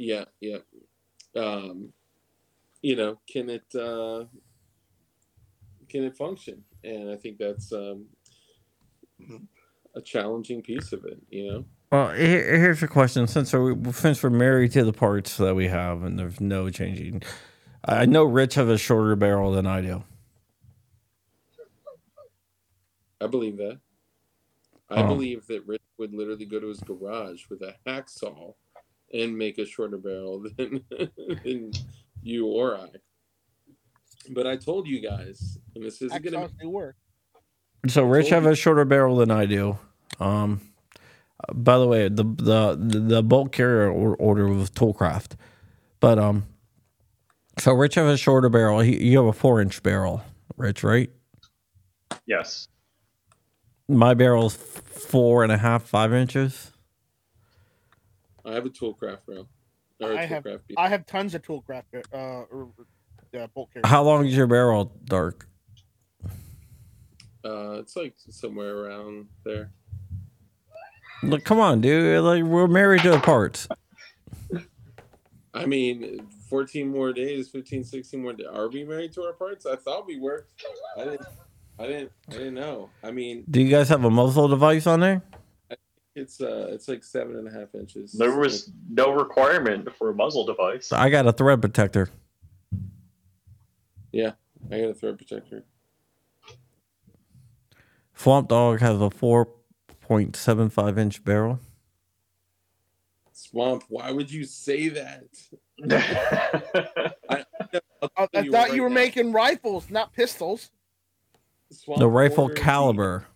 [0.00, 0.58] Yeah yeah.
[1.36, 1.92] Um
[2.82, 4.24] you know can it uh
[5.88, 6.64] can it function?
[6.84, 8.06] And i think that's um
[9.96, 11.64] a challenging piece of it you know?
[11.92, 16.02] Well, here's a question: since we're since we're married to the parts that we have,
[16.04, 17.22] and there's no changing,
[17.84, 20.04] I know Rich has a shorter barrel than I do.
[23.20, 23.80] i believe that.
[24.90, 25.04] I Oh.
[25.04, 28.54] believe that Rich would literally go to his garage with a hacksaw
[29.12, 30.84] and make a shorter barrel than,
[31.44, 31.72] than
[32.22, 32.88] you or i
[34.32, 36.96] but i told you guys and this isn't gonna work.
[37.88, 38.50] So Rich have you.
[38.50, 39.78] a shorter barrel than I do.
[40.18, 40.60] Um,
[41.52, 45.32] by the way, the the the bolt carrier order was Toolcraft,
[45.98, 46.44] but um,
[47.58, 48.80] so Rich have a shorter barrel.
[48.80, 50.22] He, you have a four inch barrel,
[50.56, 51.10] Rich, right?
[52.26, 52.68] Yes.
[53.88, 56.70] My barrel's four and a half, five inches.
[58.50, 59.48] I have a toolcraft rail
[60.00, 60.60] or a I have- toolcraft.
[60.76, 62.70] I have tons of toolcraft uh, or,
[63.38, 63.88] uh, bolt carriers.
[63.88, 65.46] How long is your barrel, Dark?
[67.44, 69.72] Uh, it's like somewhere around there.
[71.22, 72.22] Look, come on, dude.
[72.22, 73.68] Like we're married to the parts.
[75.52, 78.46] I mean, 14 more days, 15, 16 more days.
[78.50, 79.66] Are we married to our parts?
[79.66, 80.46] I thought we were.
[80.96, 81.26] I didn't.
[81.78, 82.12] I didn't.
[82.28, 82.90] I didn't know.
[83.02, 85.22] I mean, Do you guys have a muzzle device on there?
[86.14, 88.12] It's uh, it's like seven and a half inches.
[88.12, 90.92] There was no requirement for a muzzle device.
[90.92, 92.08] I got a thread protector.
[94.12, 94.32] Yeah,
[94.70, 95.64] I got a thread protector.
[98.14, 99.48] Swamp Dog has a four
[100.00, 101.60] point seven five inch barrel.
[103.32, 103.84] Swamp.
[103.88, 105.24] Why would you say that?
[107.28, 107.40] I'll
[108.16, 108.94] I, tell I thought right you were now.
[108.96, 110.70] making rifles, not pistols.
[111.70, 113.26] Swamp The rifle ordered the- caliber.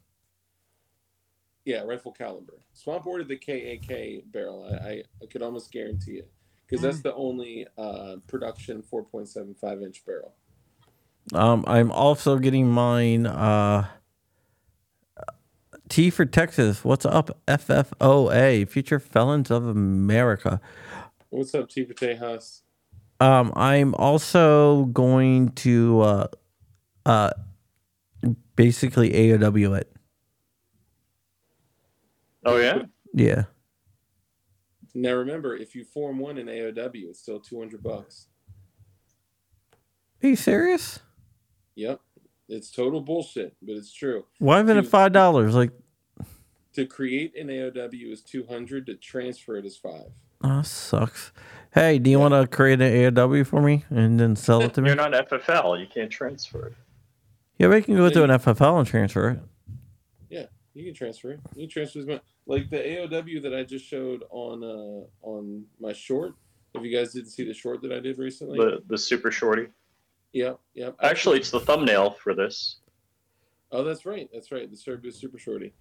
[1.64, 2.54] Yeah, rifle caliber.
[2.72, 4.68] Swamp ordered the KAK barrel.
[4.82, 6.30] I, I, could almost guarantee it
[6.66, 10.34] because that's the only uh, production 4.75 inch barrel.
[11.32, 13.26] Um, I'm also getting mine.
[13.26, 13.86] Uh,
[15.88, 16.84] T for Texas.
[16.84, 17.38] What's up?
[17.46, 20.60] FFOA, Future Felons of America.
[21.30, 22.60] What's up, T for Tejas?
[23.20, 26.26] Um, I'm also going to uh,
[27.06, 27.30] uh,
[28.56, 29.93] basically AOW it.
[32.44, 32.82] Oh yeah.
[33.12, 33.44] Yeah.
[34.94, 38.28] Now remember, if you form one in AOW, it's still 200 bucks.
[40.22, 41.00] Are you serious?
[41.74, 42.00] Yep.
[42.48, 44.24] It's total bullshit, but it's true.
[44.38, 45.54] Why isn't it five dollars?
[45.54, 45.70] Like,
[46.74, 49.92] To create an AOW is 200, to transfer it is 5.
[50.44, 51.32] oh, sucks.
[51.72, 54.82] Hey, do you want to create an AOW for me and then sell it to
[54.82, 54.88] me?
[54.90, 55.80] You're not FFL.
[55.80, 56.74] You can't transfer it.
[57.58, 59.40] Yeah, we can go to an FFL and transfer it.
[60.74, 61.38] You can transfer.
[61.54, 62.22] You can transfer as much.
[62.46, 66.34] Like the AOW that I just showed on uh on my short.
[66.74, 69.68] If you guys didn't see the short that I did recently, The the super shorty.
[70.32, 70.96] yep, yep.
[71.00, 72.78] Actually, it's the thumbnail for this.
[73.70, 74.28] Oh, that's right.
[74.32, 74.70] That's right.
[74.70, 75.72] The Serbu Super Shorty.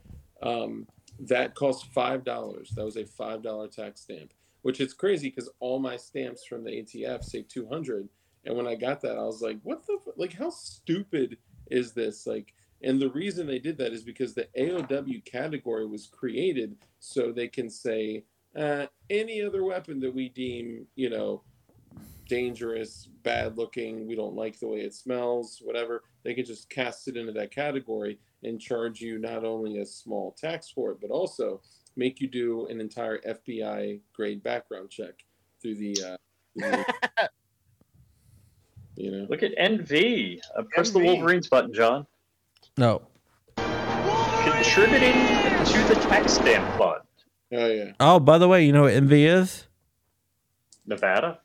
[0.42, 0.88] Um,
[1.20, 2.72] that cost five dollars.
[2.76, 6.64] That was a five dollar tax stamp, which is crazy because all my stamps from
[6.64, 8.08] the ATF say two hundred.
[8.46, 9.94] And when I got that, I was like, "What the?
[10.06, 11.38] F- like, how stupid
[11.72, 12.28] is this?
[12.28, 12.54] Like,
[12.84, 17.48] And the reason they did that is because the AOW category was created so they
[17.48, 18.26] can say
[18.58, 21.44] uh, any other weapon that we deem, you know,
[22.28, 27.08] dangerous, bad looking, we don't like the way it smells, whatever, they can just cast
[27.08, 31.10] it into that category and charge you not only a small tax for it, but
[31.10, 31.62] also
[31.96, 35.24] make you do an entire FBI grade background check
[35.62, 36.18] through the, uh,
[36.60, 37.30] through the-
[38.96, 39.26] you know.
[39.30, 40.40] Look at NV.
[40.58, 42.06] Uh, press the Wolverines button, John.
[42.78, 43.02] No.
[43.56, 47.02] Contributing to the tax stamp fund.
[47.52, 47.92] Oh yeah.
[48.00, 49.68] Oh, by the way, you know what envy is?
[50.86, 51.40] Nevada.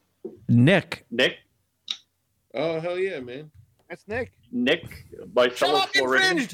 [0.48, 1.04] Nick.
[1.10, 1.36] Nick.
[2.54, 3.50] Oh hell yeah, man.
[3.88, 4.32] That's Nick.
[4.50, 5.04] Nick,
[5.34, 6.48] my Shut fellow up, Floridian.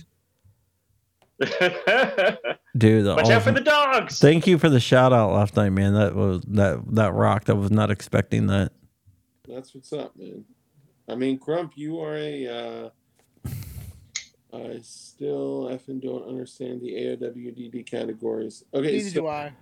[2.77, 4.18] Dude, the Watch out for the dogs.
[4.18, 5.95] Thank you for the shout out last night, man.
[5.95, 7.51] That was that that rocked.
[7.51, 8.72] I was not expecting that.
[9.49, 10.45] That's what's up, man.
[11.09, 12.47] I mean, Crump, you are a.
[12.47, 12.89] Uh,
[14.55, 18.65] I still effing don't understand the AOWDD categories.
[18.73, 19.53] Okay, Neither so, do I.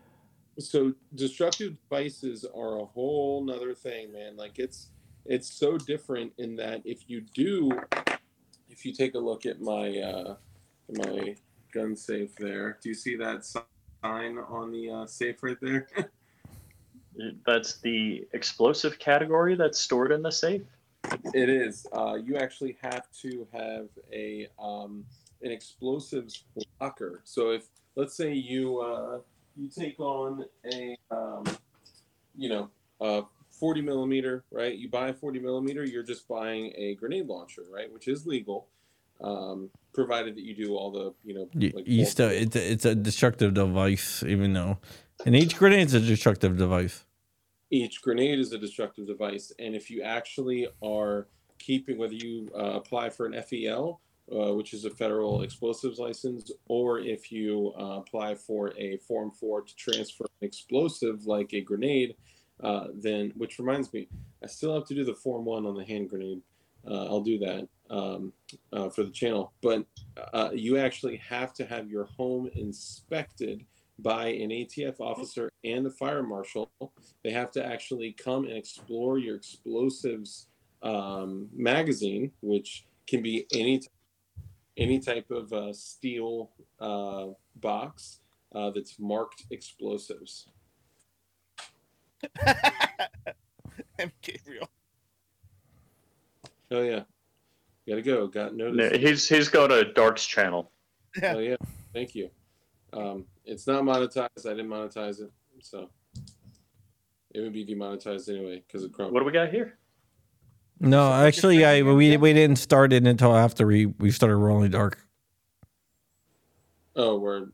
[0.58, 4.36] so destructive devices are a whole nother thing, man.
[4.36, 4.88] Like it's
[5.24, 7.70] it's so different in that if you do,
[8.68, 10.34] if you take a look at my uh,
[10.90, 11.36] my
[11.72, 15.88] gun safe there, do you see that sign on the uh, safe right there?
[17.46, 20.62] That's the explosive category that's stored in the safe.
[21.34, 21.86] It is.
[21.92, 25.04] Uh, you actually have to have a um,
[25.42, 26.44] an explosives
[26.80, 27.22] locker.
[27.24, 27.64] So if
[27.96, 29.18] let's say you uh,
[29.56, 31.44] you take on a um,
[32.36, 34.76] you know a 40 millimeter, right?
[34.76, 37.92] You buy a 40 millimeter, you're just buying a grenade launcher, right?
[37.92, 38.68] Which is legal,
[39.20, 41.48] um, provided that you do all the you know.
[41.54, 44.78] You, like, you still it's a, it's a destructive device, even though,
[45.26, 47.04] and each grenade's a destructive device.
[47.72, 51.26] Each grenade is a destructive device and if you actually are
[51.58, 54.00] keeping whether you uh, apply for an fel
[54.30, 59.30] uh, which is a federal explosives license or if you uh, apply for a form
[59.30, 62.14] 4 to transfer an explosive like a grenade
[62.62, 64.06] uh, then which reminds me
[64.44, 66.42] i still have to do the form 1 on the hand grenade.
[66.86, 68.32] Uh, i'll do that um,
[68.72, 69.52] uh, for the channel.
[69.62, 69.86] But
[70.52, 73.64] you actually have to have your home inspected
[74.02, 76.70] by an atf officer and a fire marshal
[77.22, 80.48] they have to actually come and explore your explosives
[80.82, 83.80] um, magazine, which can be any
[84.76, 86.50] any type of uh, steel
[86.80, 87.26] uh,
[87.56, 88.20] box
[88.54, 90.48] uh, that's marked explosives.
[93.98, 94.10] M.
[94.22, 94.68] Gabriel.
[96.70, 97.02] Oh yeah,
[97.86, 98.26] gotta go.
[98.26, 98.98] Got No, notice.
[98.98, 100.70] He's he's going to Dark's channel.
[101.20, 101.34] Yeah.
[101.36, 101.56] Oh yeah,
[101.92, 102.30] thank you.
[102.92, 104.46] Um, it's not monetized.
[104.46, 105.30] I didn't monetize it,
[105.60, 105.90] so
[107.30, 109.12] it would be demonetized anyway because of Chrome.
[109.12, 109.78] What do we got here?
[110.80, 114.98] No, actually, I we we didn't start it until after we we started rolling dark.
[116.96, 117.52] Oh, word.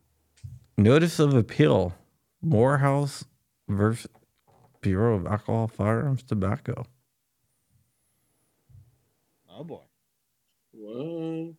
[0.76, 1.94] Notice of appeal:
[2.40, 3.24] Morehouse
[3.68, 4.10] versus
[4.80, 6.86] Bureau of Alcohol, Firearms, Tobacco.
[9.50, 9.82] Oh boy.
[10.72, 11.56] What?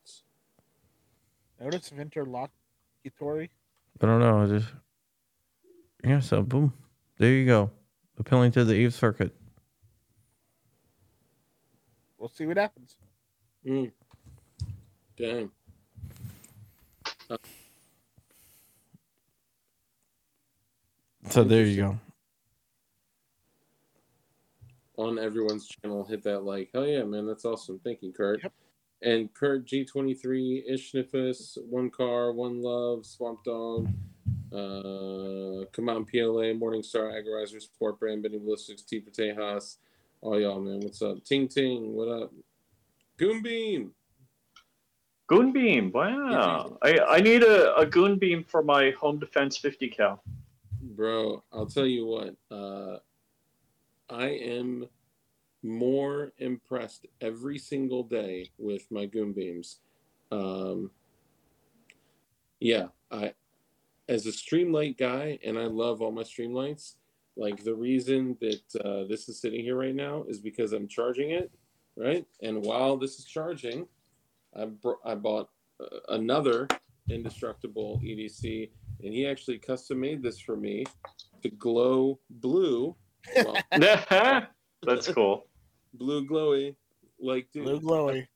[1.59, 3.51] Notice of interlocutory.
[4.01, 4.43] I don't know.
[4.43, 4.67] I just
[6.03, 6.19] yeah.
[6.19, 6.73] So boom,
[7.17, 7.71] there you go.
[8.17, 9.35] Appealing to the Eighth Circuit.
[12.17, 12.97] We'll see what happens.
[13.65, 13.91] Mm.
[15.17, 15.51] Damn.
[21.29, 21.99] So there you go.
[24.99, 26.03] on everyone's channel.
[26.03, 26.69] Hit that like.
[26.73, 27.25] Hell yeah, man.
[27.25, 27.79] That's awesome.
[27.83, 28.43] Thank you, Kurt.
[28.43, 28.53] Yep.
[29.01, 33.87] And Kurt G23, Ishnifus, One Car, One Love, Swamp Dog,
[34.51, 39.77] uh, Come On PLA, Morningstar, Agorizer, Sport Brand, Benny Ballistics, T for Tejas.
[40.21, 40.81] All y'all, man.
[40.81, 41.23] What's up?
[41.23, 42.33] Ting Ting, what up?
[43.17, 43.91] Goonbeam.
[45.29, 45.93] Goonbeam.
[45.93, 46.77] Wow.
[46.81, 50.23] I, I need a, a Goonbeam for my home defense 50 cal.
[50.81, 52.35] Bro, I'll tell you what.
[52.51, 52.97] Uh,
[54.09, 54.87] I am
[55.63, 59.79] more impressed every single day with my goon beams.
[60.31, 60.91] Um,
[62.59, 63.33] yeah, I
[64.07, 66.95] as a streamlight guy, and I love all my streamlights.
[67.37, 71.31] Like the reason that uh, this is sitting here right now is because I'm charging
[71.31, 71.51] it,
[71.95, 72.25] right?
[72.41, 73.87] And while this is charging,
[74.55, 75.49] I br- I bought
[75.79, 76.67] uh, another
[77.09, 78.69] indestructible EDC,
[79.03, 80.85] and he actually custom made this for me
[81.43, 82.95] to glow blue.
[83.35, 83.57] Well,
[84.83, 85.48] That's cool.
[85.93, 86.75] Blue glowy,
[87.19, 88.27] like dude, Blue glowy.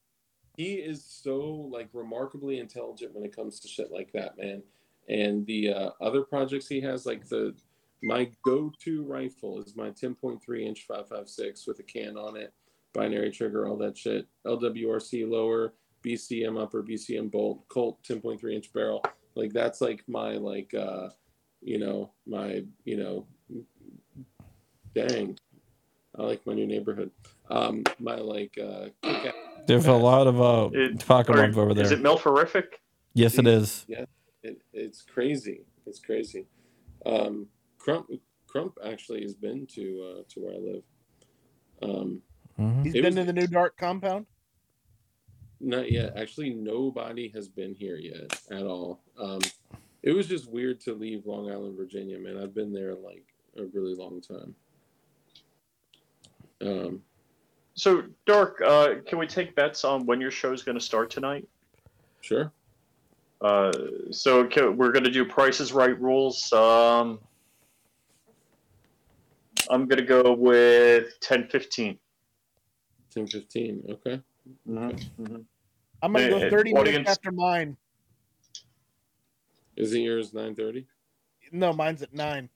[0.58, 1.39] he is so
[1.72, 4.62] like remarkably intelligent when it comes to shit like that, man.
[5.10, 7.56] And the uh, other projects he has, like the
[8.01, 12.54] my go-to rifle is my 10.3 inch 556 with a can on it,
[12.93, 14.28] binary trigger, all that shit.
[14.45, 15.74] LWRC lower,
[16.06, 19.01] BCM upper, BCM bolt, Colt 10.3 inch barrel.
[19.36, 21.10] Like that's like my like uh,
[21.62, 23.26] you know my you know,
[24.93, 25.38] dang,
[26.18, 27.12] I like my new neighborhood.
[27.50, 28.88] Um, my like uh,
[29.68, 31.84] There's a lot of uh It- Pokemon over there.
[31.86, 32.66] Is it Milforific?
[33.14, 33.86] yes, it is.
[34.44, 35.62] it, it's crazy.
[35.86, 36.48] It's crazy.
[37.06, 38.10] Um, Crump
[38.48, 39.84] Crump actually has been to
[40.20, 40.84] uh, to where I live.
[41.82, 42.22] Um,
[42.60, 42.84] Mhm.
[42.86, 44.26] He's It been was- to the new dark compound.
[45.60, 46.16] not yet.
[46.18, 49.00] Actually, nobody has been here yet at all.
[49.18, 49.39] Um,
[50.04, 52.20] it was just weird to leave Long Island, Virginia.
[52.20, 53.26] Man, I've been there like
[53.58, 54.56] a really long time.
[56.62, 57.02] Um,
[57.76, 61.09] So, Dark, uh, can we take bets on when your show is going to start
[61.09, 61.47] tonight?
[62.21, 62.51] sure.
[63.41, 63.74] Uh,
[64.11, 66.53] so can, we're going to do Price Is Right rules.
[66.53, 67.19] Um,
[69.69, 71.97] I'm going to go with 10:15.
[73.11, 73.84] Ten fifteen.
[73.89, 74.19] Okay.
[74.67, 75.36] Mm-hmm.
[76.01, 77.78] I'm gonna go 30 audience- minutes after mine.
[79.78, 80.34] Is it yours?
[80.34, 80.88] Nine thirty.
[81.51, 82.49] No, mine's at nine.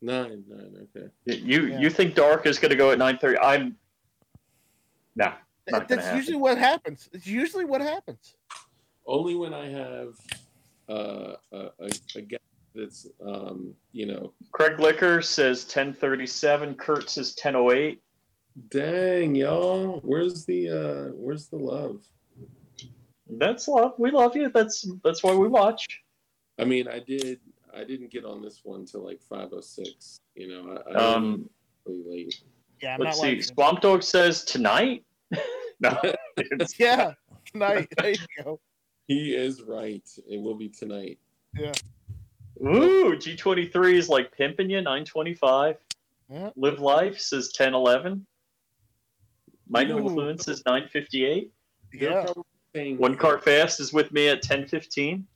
[0.00, 0.42] Nine.
[0.48, 0.88] Nine.
[0.96, 1.08] Okay.
[1.26, 1.80] You Yeah.
[1.80, 3.36] you think Dark is going to go at 9:30?
[3.42, 3.76] I'm
[5.16, 5.32] no.
[5.70, 6.16] Not gonna That's happen.
[6.18, 7.08] usually what happens.
[7.12, 8.34] It's usually what happens.
[9.06, 10.14] Only when I have
[10.88, 12.42] uh, a, a, a guest
[12.74, 16.76] that's um, you know Craig Licker says 10:37.
[16.78, 17.98] Kurt says 10:08.
[18.70, 20.00] Dang, y'all.
[20.02, 22.02] Where's the uh where's the love?
[23.28, 23.94] That's love.
[23.98, 24.50] We love you.
[24.50, 25.86] That's that's why we watch.
[26.58, 27.38] I mean, I did
[27.72, 30.20] I didn't get on this one till like 506.
[30.34, 31.48] You know, I, I Um,
[31.86, 32.42] really late.
[32.82, 33.34] Yeah, I'm let's not see.
[33.36, 35.04] like Swamp Dog says tonight.
[35.80, 35.98] no,
[36.36, 37.12] it's- Yeah,
[37.52, 37.88] tonight.
[37.98, 38.60] There you go.
[39.06, 40.08] He is right.
[40.28, 41.18] It will be tonight.
[41.58, 41.72] Yeah.
[42.62, 45.76] Ooh, G23 is like pimping you, 925.
[46.30, 46.50] Yeah.
[46.56, 48.24] Live Life says 1011.
[49.68, 51.50] Mighty You know- Influence is 958.
[51.92, 52.26] Yeah.
[52.98, 55.26] One Cart Fast is with me at 1015.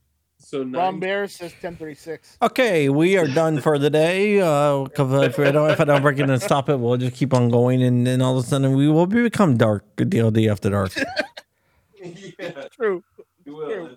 [0.44, 2.36] So Ron nine, Bear says 1036.
[2.42, 4.40] Okay, we are done for the day.
[4.40, 7.16] Uh, 'cause if I don't, if I don't break it and stop it, we'll just
[7.16, 9.84] keep on going, and then all of a sudden we will become dark.
[9.96, 10.92] DLD after dark.
[12.38, 13.02] yeah, True.
[13.44, 13.66] you will.
[13.68, 13.96] True.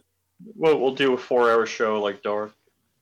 [0.56, 2.54] Well, we'll do a four hour show like Dark.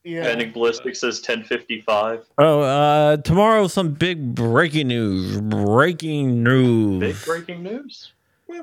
[0.03, 0.23] Yeah.
[0.23, 2.25] Ending Ballistic says 1055.
[2.37, 5.41] Oh, uh, tomorrow some big breaking news.
[5.41, 6.99] Breaking news.
[6.99, 8.13] Big breaking news.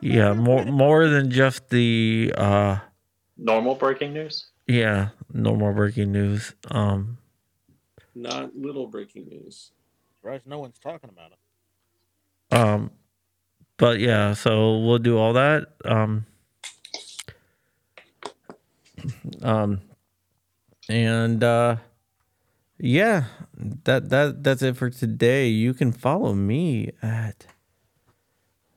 [0.01, 2.79] Yeah, more more than just the uh,
[3.37, 4.47] Normal breaking news.
[4.73, 6.55] Yeah, no more breaking news.
[6.71, 7.19] Um,
[8.15, 9.73] Not little breaking news.
[10.19, 12.57] Surprised no one's talking about it.
[12.57, 12.91] um,
[13.77, 15.67] but yeah, so we'll do all that.
[15.85, 16.27] Um,
[19.43, 19.81] um,
[20.89, 21.77] and uh,
[22.79, 23.25] yeah,
[23.85, 25.49] that that that's it for today.
[25.49, 27.47] You can follow me at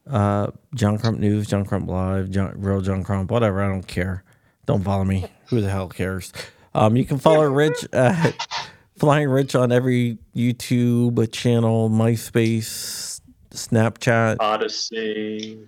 [0.09, 3.61] uh John Crump News, John Crump Live, John, Real John Crump, whatever.
[3.63, 4.23] I don't care.
[4.65, 5.25] Don't follow me.
[5.47, 6.33] Who the hell cares?
[6.73, 8.35] Um, you can follow Rich at
[8.97, 13.21] Flying Rich on every YouTube channel, MySpace,
[13.51, 15.59] Snapchat, Odysee,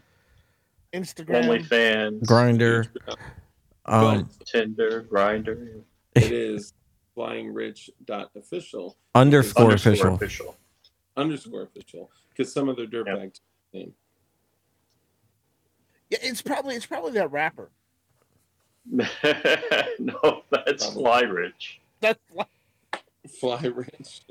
[0.93, 1.45] Instagram.
[1.45, 2.89] OnlyFans, Grindr,
[3.85, 5.81] um, Tinder, Grindr,
[6.15, 6.73] It is
[7.15, 10.15] flyingrich.official underscore underscore official.
[10.15, 10.57] official.
[11.15, 13.39] underscore official because some of their dirtbag
[13.73, 13.93] name.
[16.09, 17.69] Yeah, it's probably it's probably that rapper.
[19.99, 21.03] no, that's Probably.
[21.03, 21.79] Fly Rich.
[21.99, 22.45] That's why.
[23.39, 24.21] Fly Rich.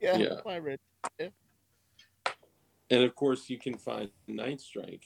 [0.00, 0.40] Yeah, Yeah.
[0.42, 0.80] why Rich.
[2.90, 5.04] And of course, you can find Night Strike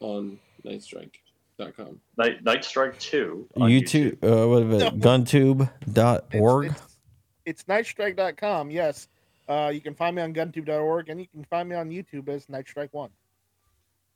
[0.00, 2.00] on nightstrike.com.
[2.16, 3.48] Night, Night Strike 2.
[3.56, 4.94] on YouTube, uh, what is it?
[4.96, 5.00] No.
[5.08, 6.66] Guntube.org.
[6.66, 6.96] It's, it's,
[7.44, 8.70] it's nightstrike.com.
[8.70, 9.08] Yes.
[9.48, 12.48] Uh, you can find me on guntube.org and you can find me on YouTube as
[12.48, 13.10] Night Strike 1.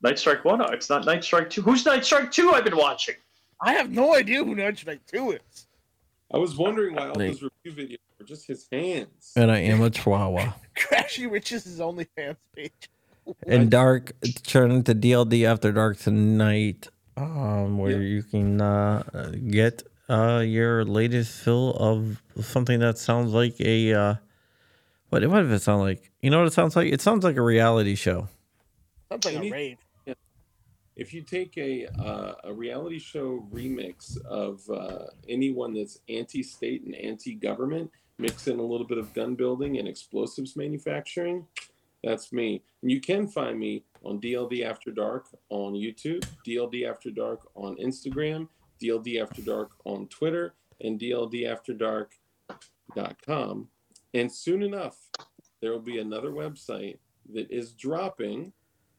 [0.02, 0.59] Night Strike 1?
[0.59, 1.62] No, it's not Night Strike 2.
[1.62, 3.14] Who's Night Strike 2 I've been watching?
[3.62, 5.66] I have no idea who Night Strike 2 is.
[6.34, 9.32] I was wondering why all They- those review videos were just his hands.
[9.36, 10.52] And I am a chihuahua.
[10.76, 12.89] Crashy Rich's OnlyFans page.
[13.47, 14.12] And dark,
[14.43, 17.98] turn into DLD After Dark tonight, um, where Yeah.
[17.98, 19.02] you can uh,
[19.48, 23.93] get uh, your latest fill of something that sounds like a.
[23.94, 24.14] Uh,
[25.10, 26.10] what, what does it sound like?
[26.20, 26.93] You know what it sounds like?
[26.93, 28.28] It sounds like a reality show.
[29.10, 29.78] Sounds like a Any- rave.
[30.97, 36.94] If you take a uh, a reality show remix of uh, anyone that's anti-state and
[36.94, 41.47] anti-government, mix in a little bit of gun building and explosives manufacturing,
[42.05, 42.62] that's me.
[42.82, 47.77] And you can find me on DLD After Dark on YouTube, DLD After Dark on
[47.77, 48.48] Instagram,
[48.82, 53.69] DLD After Dark on Twitter, and DLDafterdark.com.
[54.14, 54.98] And soon enough,
[55.60, 56.98] there will be another website
[57.32, 58.52] that is dropping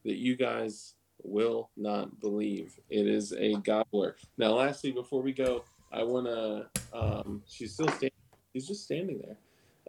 [0.05, 2.79] that you guys will not believe.
[2.89, 4.15] It is a gobbler.
[4.37, 6.67] Now, lastly, before we go, I want to.
[6.93, 8.11] Um, she's still standing.
[8.53, 9.37] She's just standing there.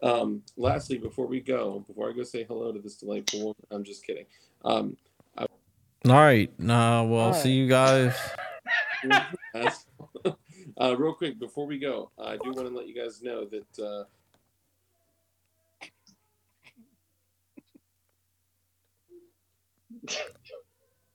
[0.03, 3.85] Um, lastly, before we go, before I go say hello to this delightful woman, I'm
[3.85, 4.27] just kidding.
[4.65, 4.97] Um,
[5.37, 5.47] All
[6.05, 6.53] right.
[6.59, 8.15] Nah, well, All see you guys.
[10.79, 13.83] uh, real quick before we go, I do want to let you guys know that.
[13.83, 14.05] Uh,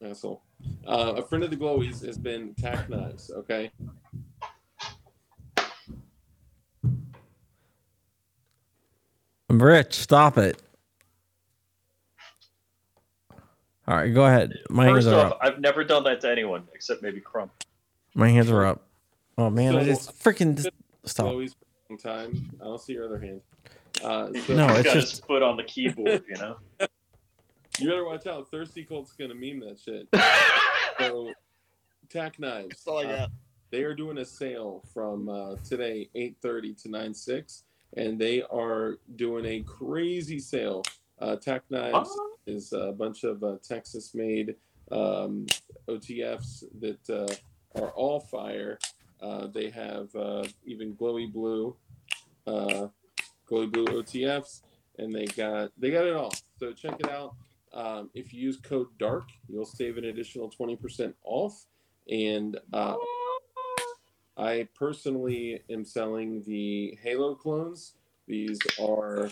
[0.02, 0.42] asshole.
[0.86, 3.30] Uh, a friend of the Glowies has been tack knives.
[3.30, 3.70] Okay.
[9.48, 10.62] I'm Rich, stop it.
[13.88, 14.54] All right, go ahead.
[14.68, 15.38] My hands are off, up.
[15.42, 17.50] I've never done that to anyone except maybe Crump.
[18.14, 18.86] My hands are up.
[19.36, 20.70] Oh man, I just freaking just
[21.04, 21.26] stop.
[21.26, 22.50] Glowies for long time.
[22.60, 23.40] I don't see your other hand.
[24.04, 26.56] Uh, so No, it's just- his foot on the keyboard, you know.
[27.80, 28.50] you better watch out.
[28.50, 30.08] Thirsty Colt's gonna meme that shit.
[30.98, 31.32] So,
[32.10, 32.84] tack knives.
[32.84, 33.26] That's uh,
[33.70, 37.62] they are doing a sale from uh, today 8.30 to 9.6
[37.96, 40.82] and they are doing a crazy sale
[41.20, 42.30] uh, tack knives Oh.
[42.46, 44.56] is a bunch of uh, texas made
[44.92, 45.46] um,
[45.88, 48.78] otfs that uh, are all fire
[49.22, 51.74] uh, they have uh, even glowy blue
[52.46, 52.88] uh,
[53.48, 54.62] glowy blue otfs
[54.98, 57.34] and they got they got it all so check it out
[57.72, 61.66] um, if you use code dark you'll save an additional 20% off
[62.10, 62.94] and uh,
[64.36, 67.92] I personally am selling the Halo clones.
[68.26, 69.30] These are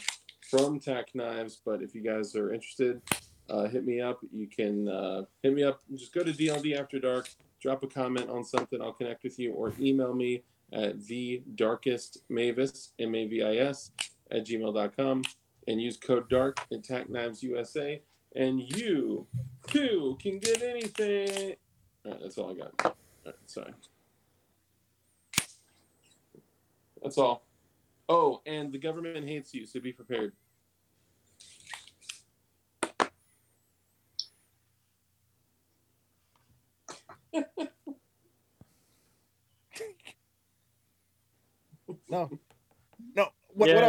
[0.51, 3.01] from Tack Knives, but if you guys are interested,
[3.48, 4.20] uh, hit me up.
[4.32, 5.81] You can uh, hit me up.
[5.94, 8.82] Just go to DLD After Dark, drop a comment on something.
[8.82, 10.43] I'll connect with you, or email me
[10.74, 13.93] at the darkest mavis m a v i s
[14.31, 15.23] at gmail.com
[15.66, 18.02] and use code dark at Tack Knives USA,
[18.37, 19.27] and you
[19.69, 21.57] too can get anything.
[22.05, 22.73] All right, that's all I got.
[22.85, 22.95] All
[23.27, 23.75] right, sorry.
[27.03, 27.45] That's all.
[28.09, 30.33] Oh, and the government hates you, so be prepared.
[42.11, 42.31] No,
[43.17, 43.29] no.
[43.55, 43.87] What, Yeah, what I